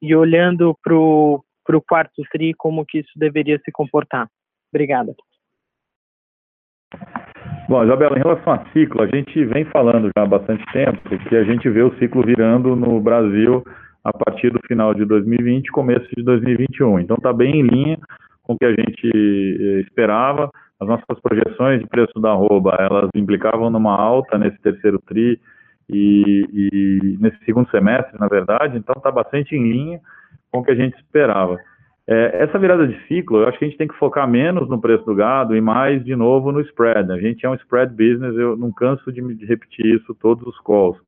[0.00, 1.44] e olhando para o
[1.86, 4.28] quarto TRI, como que isso deveria se comportar.
[4.72, 5.14] Obrigada.
[7.70, 11.36] Bom, Isabela, em relação a ciclo, a gente vem falando já há bastante tempo que
[11.36, 13.62] a gente vê o ciclo virando no Brasil
[14.02, 16.98] a partir do final de 2020, começo de 2021.
[16.98, 17.96] Então está bem em linha
[18.42, 20.50] com o que a gente eh, esperava.
[20.80, 25.38] As nossas projeções de preço da arroba, elas implicavam numa alta nesse terceiro tri
[25.88, 28.78] e, e nesse segundo semestre, na verdade.
[28.78, 30.00] Então está bastante em linha
[30.50, 31.56] com o que a gente esperava.
[32.12, 34.80] É, essa virada de ciclo, eu acho que a gente tem que focar menos no
[34.80, 37.12] preço do gado e mais, de novo, no spread.
[37.12, 40.58] A gente é um spread business, eu não canso de, de repetir isso todos os
[40.58, 40.98] calls.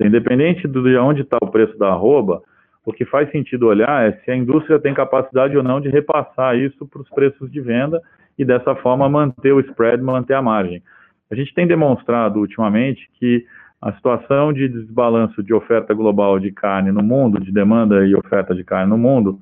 [0.00, 2.40] Independente de onde está o preço da arroba,
[2.86, 6.56] o que faz sentido olhar é se a indústria tem capacidade ou não de repassar
[6.56, 8.00] isso para os preços de venda
[8.38, 10.82] e dessa forma manter o spread, manter a margem.
[11.30, 13.44] A gente tem demonstrado ultimamente que
[13.82, 18.54] a situação de desbalanço de oferta global de carne no mundo, de demanda e oferta
[18.54, 19.38] de carne no mundo,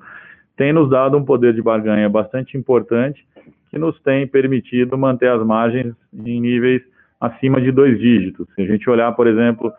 [0.59, 3.25] tem nos dado um poder de barganha bastante importante,
[3.71, 6.81] que nos tem permitido manter as margens em níveis
[7.17, 8.45] acima de dois dígitos.
[8.53, 9.71] Se a gente olhar, por exemplo,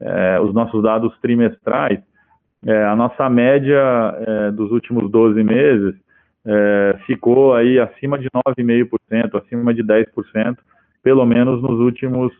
[0.00, 2.00] é, os nossos dados trimestrais,
[2.66, 3.78] é, a nossa média
[4.18, 5.94] é, dos últimos 12 meses
[7.06, 10.56] ficou aí acima de 9,5%, acima de 10%,
[11.02, 12.32] pelo menos nos últimos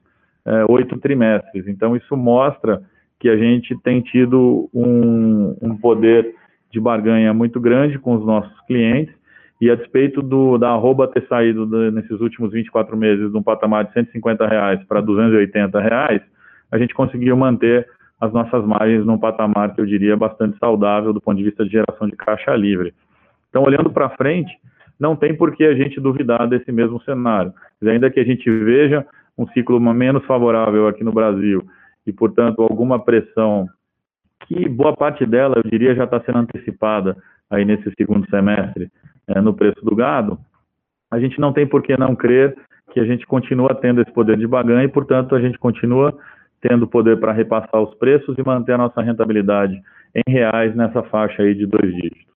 [0.69, 1.67] oito trimestres.
[1.67, 2.81] Então, isso mostra
[3.19, 6.37] que a gente tem tido um, um poder
[6.77, 9.15] de barganha muito grande com os nossos clientes,
[9.59, 13.43] e a despeito do, da arroba ter saído de, nesses últimos 24 meses de um
[13.43, 16.21] patamar de 150 reais para 280 reais,
[16.71, 17.89] a gente conseguiu manter
[18.21, 21.71] as nossas margens num patamar que eu diria bastante saudável do ponto de vista de
[21.71, 22.93] geração de caixa livre.
[23.49, 24.53] Então, olhando para frente,
[25.01, 27.55] não tem por que a gente duvidar desse mesmo cenário.
[27.83, 29.07] Ainda que a gente veja
[29.39, 31.67] um ciclo menos favorável aqui no Brasil
[32.07, 33.67] e, portanto, alguma pressão
[34.47, 37.17] que boa parte dela, eu diria, já está sendo antecipada
[37.51, 38.89] aí nesse segundo semestre
[39.29, 40.39] é, no preço do gado,
[41.11, 42.57] a gente não tem por que não crer
[42.93, 46.17] que a gente continua tendo esse poder de barganha e, portanto, a gente continua
[46.61, 49.81] tendo poder para repassar os preços e manter a nossa rentabilidade
[50.15, 52.35] em reais nessa faixa aí de dois dígitos.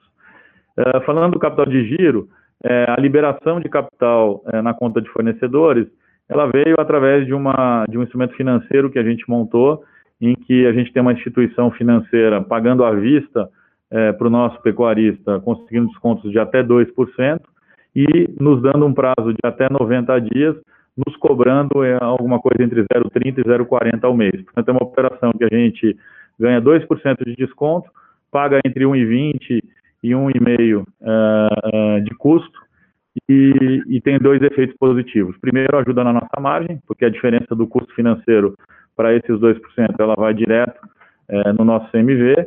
[0.77, 2.29] É, falando do capital de giro,
[2.63, 5.87] é, a liberação de capital é, na conta de fornecedores,
[6.29, 9.83] ela veio através de, uma, de um instrumento financeiro que a gente montou
[10.21, 13.49] em que a gente tem uma instituição financeira pagando à vista
[13.91, 17.41] é, para o nosso pecuarista, conseguindo descontos de até 2%,
[17.95, 20.57] e nos dando um prazo de até 90 dias,
[20.97, 24.41] nos cobrando é, alguma coisa entre 0,30 e 0,40 ao mês.
[24.43, 25.97] Portanto, é uma operação que a gente
[26.39, 27.91] ganha 2% de desconto,
[28.31, 29.63] paga entre 1,20
[30.03, 31.49] e 1,5 é,
[31.97, 32.59] é, de custo,
[33.29, 35.37] e, e, tem dois efeitos positivos.
[35.39, 38.57] Primeiro, ajuda na nossa margem, porque a diferença do custo financeiro
[39.01, 40.79] para esses 2%, ela vai direto
[41.27, 42.47] é, no nosso CMV.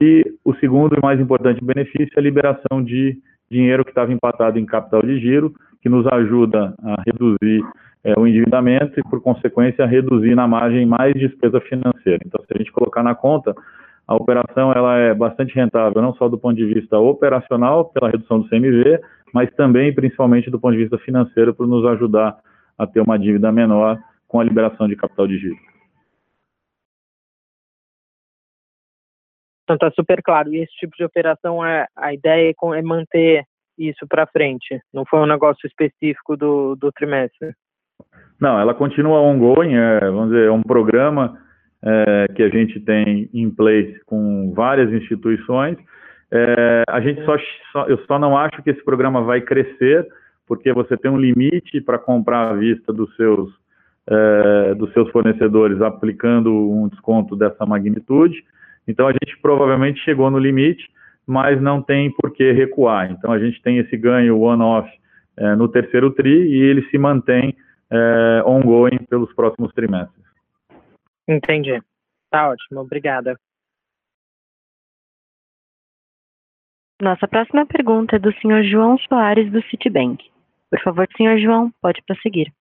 [0.00, 3.18] E o segundo e mais importante benefício é a liberação de
[3.50, 5.52] dinheiro que estava empatado em capital de giro,
[5.82, 7.64] que nos ajuda a reduzir
[8.04, 12.20] é, o endividamento e, por consequência, a reduzir na margem mais despesa financeira.
[12.24, 13.52] Então, se a gente colocar na conta,
[14.06, 18.38] a operação ela é bastante rentável, não só do ponto de vista operacional, pela redução
[18.38, 19.00] do CMV,
[19.34, 22.36] mas também, principalmente, do ponto de vista financeiro, para nos ajudar
[22.78, 25.71] a ter uma dívida menor com a liberação de capital de giro.
[29.72, 30.52] Então está super claro.
[30.52, 33.44] E esse tipo de operação é a ideia é, é manter
[33.78, 34.80] isso para frente.
[34.92, 37.52] Não foi um negócio específico do, do trimestre.
[38.40, 41.38] Não, ela continua ongoing, é, vamos dizer, é um programa
[41.82, 45.78] é, que a gente tem em place com várias instituições.
[46.30, 47.36] É, a gente só,
[47.72, 50.06] só, eu só não acho que esse programa vai crescer,
[50.46, 53.50] porque você tem um limite para comprar à vista dos seus,
[54.08, 58.44] é, dos seus fornecedores aplicando um desconto dessa magnitude.
[58.86, 60.88] Então a gente provavelmente chegou no limite,
[61.26, 63.10] mas não tem por que recuar.
[63.10, 64.90] Então a gente tem esse ganho one-off
[65.36, 67.56] é, no terceiro TRI e ele se mantém
[67.90, 70.24] é, ongoing pelos próximos trimestres.
[71.28, 71.80] Entendi.
[72.30, 73.36] Tá ótimo, obrigada.
[77.00, 80.24] Nossa próxima pergunta é do senhor João Soares, do Citibank.
[80.70, 82.52] Por favor, senhor João, pode prosseguir.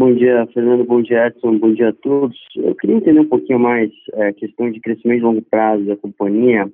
[0.00, 0.82] Bom dia, Fernando.
[0.82, 1.58] Bom dia, Edson.
[1.58, 2.34] Bom dia a todos.
[2.56, 5.94] Eu queria entender um pouquinho mais a é, questão de crescimento de longo prazo da
[5.94, 6.66] companhia.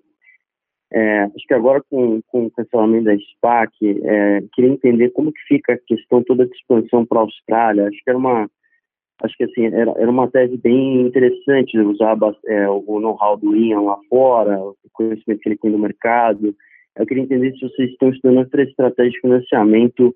[0.92, 3.72] É, acho que agora com, com o cancelamento da SPAC,
[4.04, 7.88] é, queria entender como que fica a questão toda de expansão para a Austrália.
[7.88, 8.48] Acho que era uma,
[9.24, 12.16] acho que assim era, era uma tese bem interessante de usar
[12.46, 16.54] é, o know-how do Ian lá fora, o conhecimento que ele tem do mercado.
[16.96, 20.14] Eu queria entender se vocês estão estudando outra estratégia de financiamento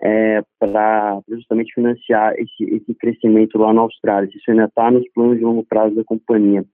[0.00, 4.28] é, para justamente financiar esse, esse crescimento lá na Austrália.
[4.32, 6.64] Isso ainda está nos planos de longo prazo da companhia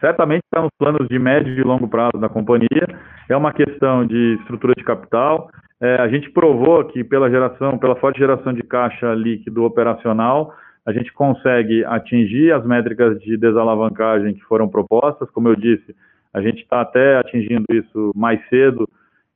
[0.00, 2.86] certamente está nos planos de médio e longo prazo da companhia.
[3.28, 5.50] É uma questão de estrutura de capital.
[5.80, 10.54] É, a gente provou que pela geração, pela forte geração de caixa líquido operacional,
[10.86, 15.30] a gente consegue atingir as métricas de desalavancagem que foram propostas.
[15.30, 15.94] Como eu disse,
[16.32, 18.88] a gente está até atingindo isso mais cedo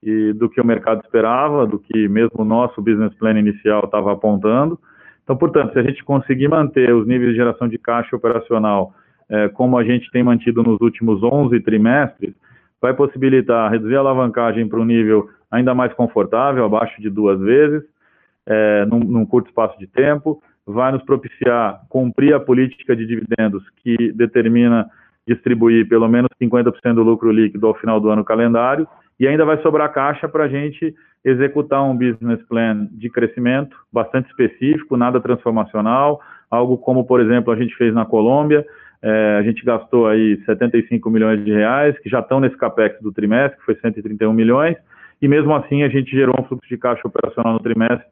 [0.03, 4.13] e do que o mercado esperava, do que mesmo o nosso business plan inicial estava
[4.13, 4.79] apontando.
[5.23, 8.95] Então, portanto, se a gente conseguir manter os níveis de geração de caixa operacional
[9.31, 12.35] é, como a gente tem mantido nos últimos 11 trimestres,
[12.81, 17.83] vai possibilitar reduzir a alavancagem para um nível ainda mais confortável, abaixo de duas vezes,
[18.47, 23.63] é, num, num, curto espaço de tempo, vai nos propiciar cumprir a política de dividendos
[23.83, 24.89] que determina
[25.27, 28.87] distribuir pelo menos 50% do lucro líquido ao final do ano calendário,
[29.21, 34.31] e ainda vai sobrar caixa para a gente executar um business plan de crescimento bastante
[34.31, 38.65] específico, nada transformacional, algo como, por exemplo, a gente fez na Colômbia,
[39.03, 43.13] é, a gente gastou aí 75 milhões de reais, que já estão nesse capex do
[43.13, 44.77] trimestre, que foi 131 milhões,
[45.21, 48.07] e mesmo assim a gente gerou um fluxo de caixa operacional no trimestre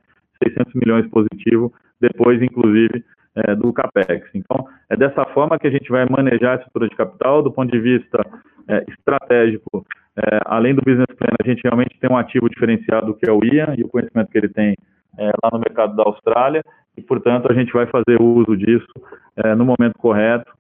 [0.45, 3.03] 600 milhões positivo, depois inclusive
[3.35, 4.29] é, do capex.
[4.35, 7.71] Então, é dessa forma que a gente vai manejar a estrutura de capital do ponto
[7.71, 8.25] de vista
[8.69, 9.87] é, estratégico.
[10.19, 13.45] É, além do business plan, a gente realmente tem um ativo diferenciado que é o
[13.45, 14.75] Ian e o conhecimento que ele tem
[15.17, 16.63] é, lá no mercado da Austrália,
[16.97, 18.93] e portanto a gente vai fazer uso disso
[19.37, 20.51] é, no momento correto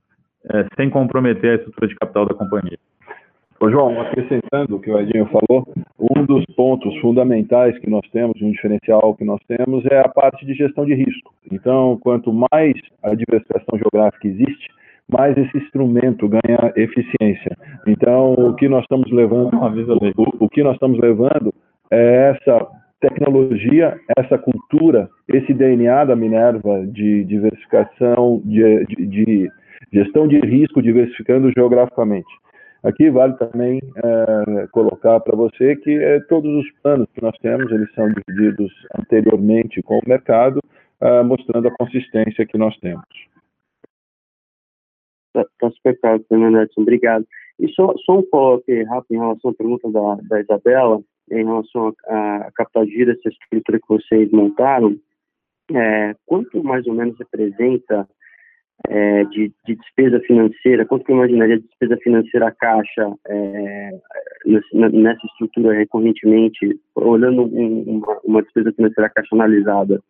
[0.52, 2.78] é, sem comprometer a estrutura de capital da companhia.
[3.60, 5.66] Ô João, acrescentando o que o Edinho falou,
[5.98, 10.46] um dos pontos fundamentais que nós temos, um diferencial que nós temos, é a parte
[10.46, 11.34] de gestão de risco.
[11.50, 14.68] Então, quanto mais a diversificação geográfica existe,
[15.10, 17.56] mais esse instrumento ganha eficiência.
[17.86, 19.50] Então, o que nós estamos levando,
[20.16, 21.52] o, o que nós estamos levando
[21.90, 22.66] é essa
[23.00, 29.50] tecnologia, essa cultura, esse DNA da Minerva de diversificação, de, de, de
[29.92, 32.28] Gestão de risco diversificando geograficamente.
[32.82, 37.70] Aqui vale também é, colocar para você que é, todos os planos que nós temos,
[37.72, 40.60] eles são divididos anteriormente com o mercado,
[41.00, 43.04] é, mostrando a consistência que nós temos.
[45.42, 47.26] Está tá super claro, Fernando Edson, obrigado.
[47.58, 51.94] E só, só um follow-up rápido em relação à pergunta da, da Isabela, em relação
[52.06, 54.96] à capital de giro, essa estrutura que vocês montaram,
[55.74, 58.08] é, quanto mais ou menos representa
[58.86, 63.90] é, de, de, despesa financeira, quanto que eu imaginaria de despesa financeira caixa é,
[64.46, 70.00] nessa estrutura recorrentemente, olhando um, uma, uma, despesa financeira caixa analisada?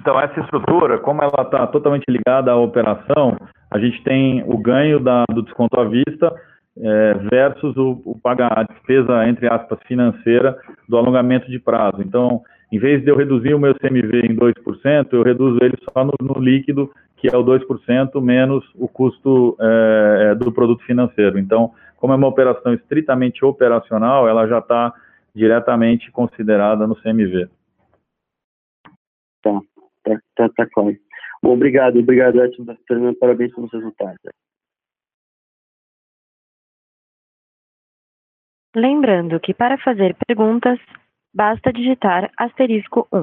[0.00, 3.36] Então, essa estrutura, como ela está totalmente ligada à operação,
[3.70, 6.34] a gente tem o ganho da, do desconto à vista
[6.76, 10.56] é, versus o, o pagar a despesa, entre aspas, financeira
[10.88, 12.00] do alongamento de prazo.
[12.00, 16.04] Então, em vez de eu reduzir o meu CMV em 2%, eu reduzo ele só
[16.04, 21.38] no, no líquido, que é o 2% menos o custo é, do produto financeiro.
[21.38, 24.94] Então, como é uma operação estritamente operacional, ela já está
[25.34, 27.48] diretamente considerada no CMV.
[29.42, 29.60] Tá,
[30.08, 30.96] tá, tá, tá claro.
[31.42, 34.18] Bom, obrigado, obrigado, Edson, Fernando, parabéns pelos resultados.
[38.74, 40.78] Lembrando que para fazer perguntas,
[41.34, 43.22] basta digitar asterisco um.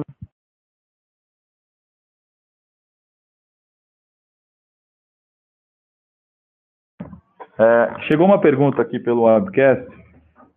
[7.58, 9.86] É, chegou uma pergunta aqui pelo webcast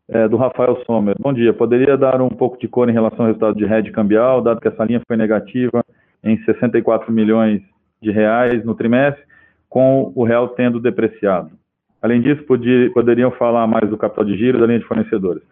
[0.10, 1.16] é, do Rafael Sommer.
[1.20, 1.54] Bom dia.
[1.54, 4.68] Poderia dar um pouco de cor em relação ao resultado de rede cambial, dado que
[4.68, 5.86] essa linha foi negativa
[6.24, 7.62] em 64 milhões
[8.02, 9.24] de reais no trimestre,
[9.70, 11.52] com o real tendo depreciado.
[12.02, 15.44] Além disso, podia, poderiam falar mais do capital de giro da linha de fornecedores.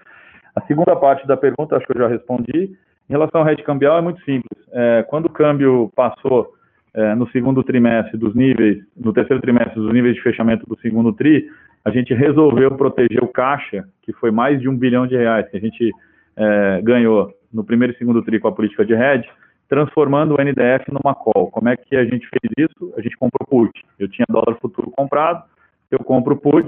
[0.56, 2.72] A segunda parte da pergunta, acho que eu já respondi.
[3.10, 4.58] Em relação ao rede cambial, é muito simples.
[4.72, 6.54] É, quando o câmbio passou
[6.94, 11.14] é, no segundo trimestre dos níveis, no terceiro trimestre dos níveis de fechamento do segundo
[11.14, 11.48] TRI,
[11.86, 15.58] a gente resolveu proteger o caixa, que foi mais de um bilhão de reais que
[15.58, 15.92] a gente
[16.36, 19.30] é, ganhou no primeiro e segundo TRI com a política de hedge,
[19.68, 21.52] transformando o NDF numa call.
[21.52, 22.94] Como é que a gente fez isso?
[22.98, 23.86] A gente comprou put.
[24.00, 25.44] Eu tinha dólar futuro comprado,
[25.92, 26.68] eu compro put,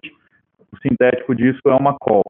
[0.72, 2.24] o sintético disso é uma call.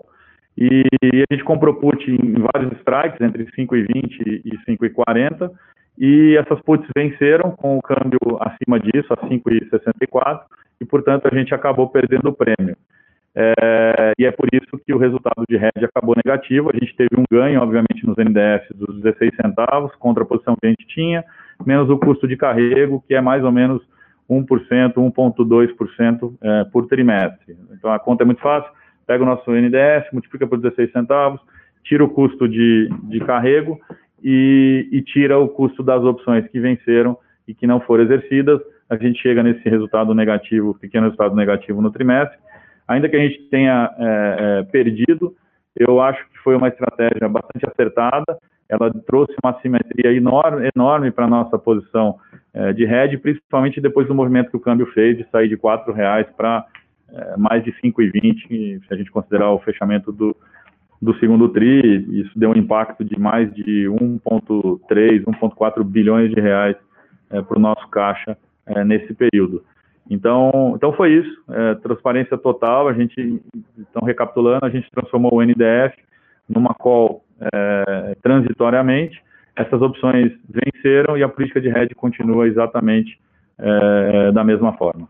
[0.57, 0.84] E
[1.30, 5.51] a gente comprou put em vários strikes, entre 5,20 e 5,40,
[5.97, 10.41] e essas puts venceram com o câmbio acima disso, a 5,64,
[10.82, 12.76] e, portanto, a gente acabou perdendo o prêmio.
[13.36, 16.69] É, e é por isso que o resultado de hedge acabou negativo.
[16.69, 20.65] A gente teve um ganho, obviamente, nos NDFs dos 16 centavos contra a posição que
[20.65, 21.23] a gente tinha,
[21.65, 23.82] menos o custo de carrego, que é mais ou menos
[24.30, 27.55] 1%, 1,2% é, por trimestre.
[27.71, 28.71] Então a conta é muito fácil:
[29.05, 31.39] pega o nosso NDF, multiplica por 16 centavos,
[31.84, 33.80] tira o custo de, de carrego
[34.23, 37.17] e, e tira o custo das opções que venceram
[37.47, 38.59] e que não foram exercidas
[38.89, 42.38] a gente chega nesse resultado negativo, pequeno resultado negativo no trimestre.
[42.89, 45.35] Ainda que a gente tenha é, é, perdido,
[45.77, 48.37] eu acho que foi uma estratégia bastante acertada.
[48.67, 52.17] Ela trouxe uma simetria enorme, enorme para a nossa posição
[52.53, 55.93] é, de hedge, principalmente depois do movimento que o câmbio fez de sair de R$
[55.93, 56.65] reais para
[57.37, 60.35] mais de 5,20, se a gente considerar o fechamento do,
[61.01, 66.75] do segundo TRI, isso deu um impacto de mais de 1,3, 1,4 bilhões de reais
[67.31, 69.63] é, para o nosso caixa é, nesse período.
[70.10, 73.41] Então, então foi isso, é, transparência total, a gente,
[73.78, 75.95] então recapitulando, a gente transformou o NDF
[76.47, 79.22] numa call é, transitoriamente,
[79.55, 83.20] essas opções venceram e a política de hedge continua exatamente
[83.60, 85.07] é, da mesma forma.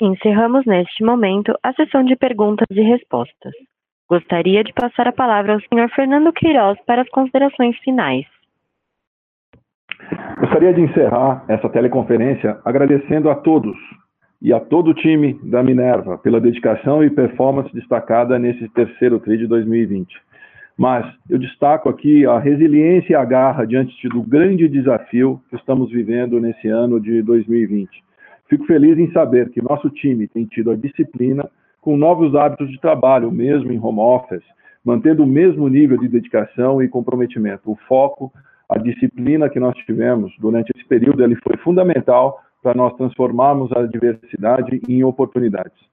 [0.00, 3.52] Encerramos neste momento a sessão de perguntas e respostas.
[4.08, 8.24] Gostaria de passar a palavra ao senhor Fernando Queiroz para as considerações finais.
[10.38, 13.76] Gostaria de encerrar essa teleconferência agradecendo a todos
[14.42, 19.38] e a todo o time da Minerva pela dedicação e performance destacada nesse terceiro TRI
[19.38, 20.08] de 2020.
[20.78, 25.90] Mas eu destaco aqui a resiliência e a garra diante do grande desafio que estamos
[25.90, 27.90] vivendo nesse ano de 2020.
[28.48, 31.48] Fico feliz em saber que nosso time tem tido a disciplina
[31.82, 34.42] com novos hábitos de trabalho, mesmo em home office,
[34.84, 37.70] mantendo o mesmo nível de dedicação e comprometimento.
[37.70, 38.32] O foco
[38.70, 43.82] a disciplina que nós tivemos durante esse período ele foi fundamental para nós transformarmos a
[43.86, 45.90] diversidade em oportunidades.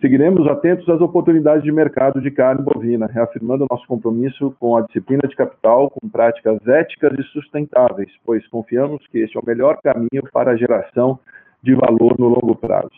[0.00, 5.22] Seguiremos atentos às oportunidades de mercado de carne bovina, reafirmando nosso compromisso com a disciplina
[5.28, 10.22] de capital, com práticas éticas e sustentáveis, pois confiamos que este é o melhor caminho
[10.32, 11.18] para a geração
[11.62, 12.90] de valor no longo prazo.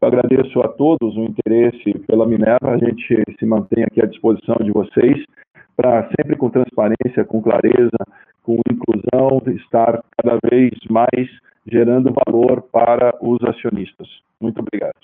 [0.00, 4.56] Eu agradeço a todos o interesse pela Minerva, a gente se mantém aqui à disposição
[4.60, 5.24] de vocês
[5.74, 7.96] para sempre com transparência, com clareza,
[8.46, 11.28] com inclusão, estar cada vez mais
[11.66, 14.08] gerando valor para os acionistas.
[14.40, 14.94] Muito obrigado.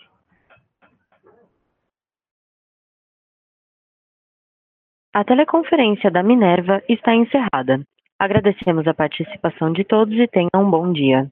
[5.13, 7.85] A teleconferência da Minerva está encerrada.
[8.19, 11.29] Agradecemos a participação de todos e tenham um bom dia.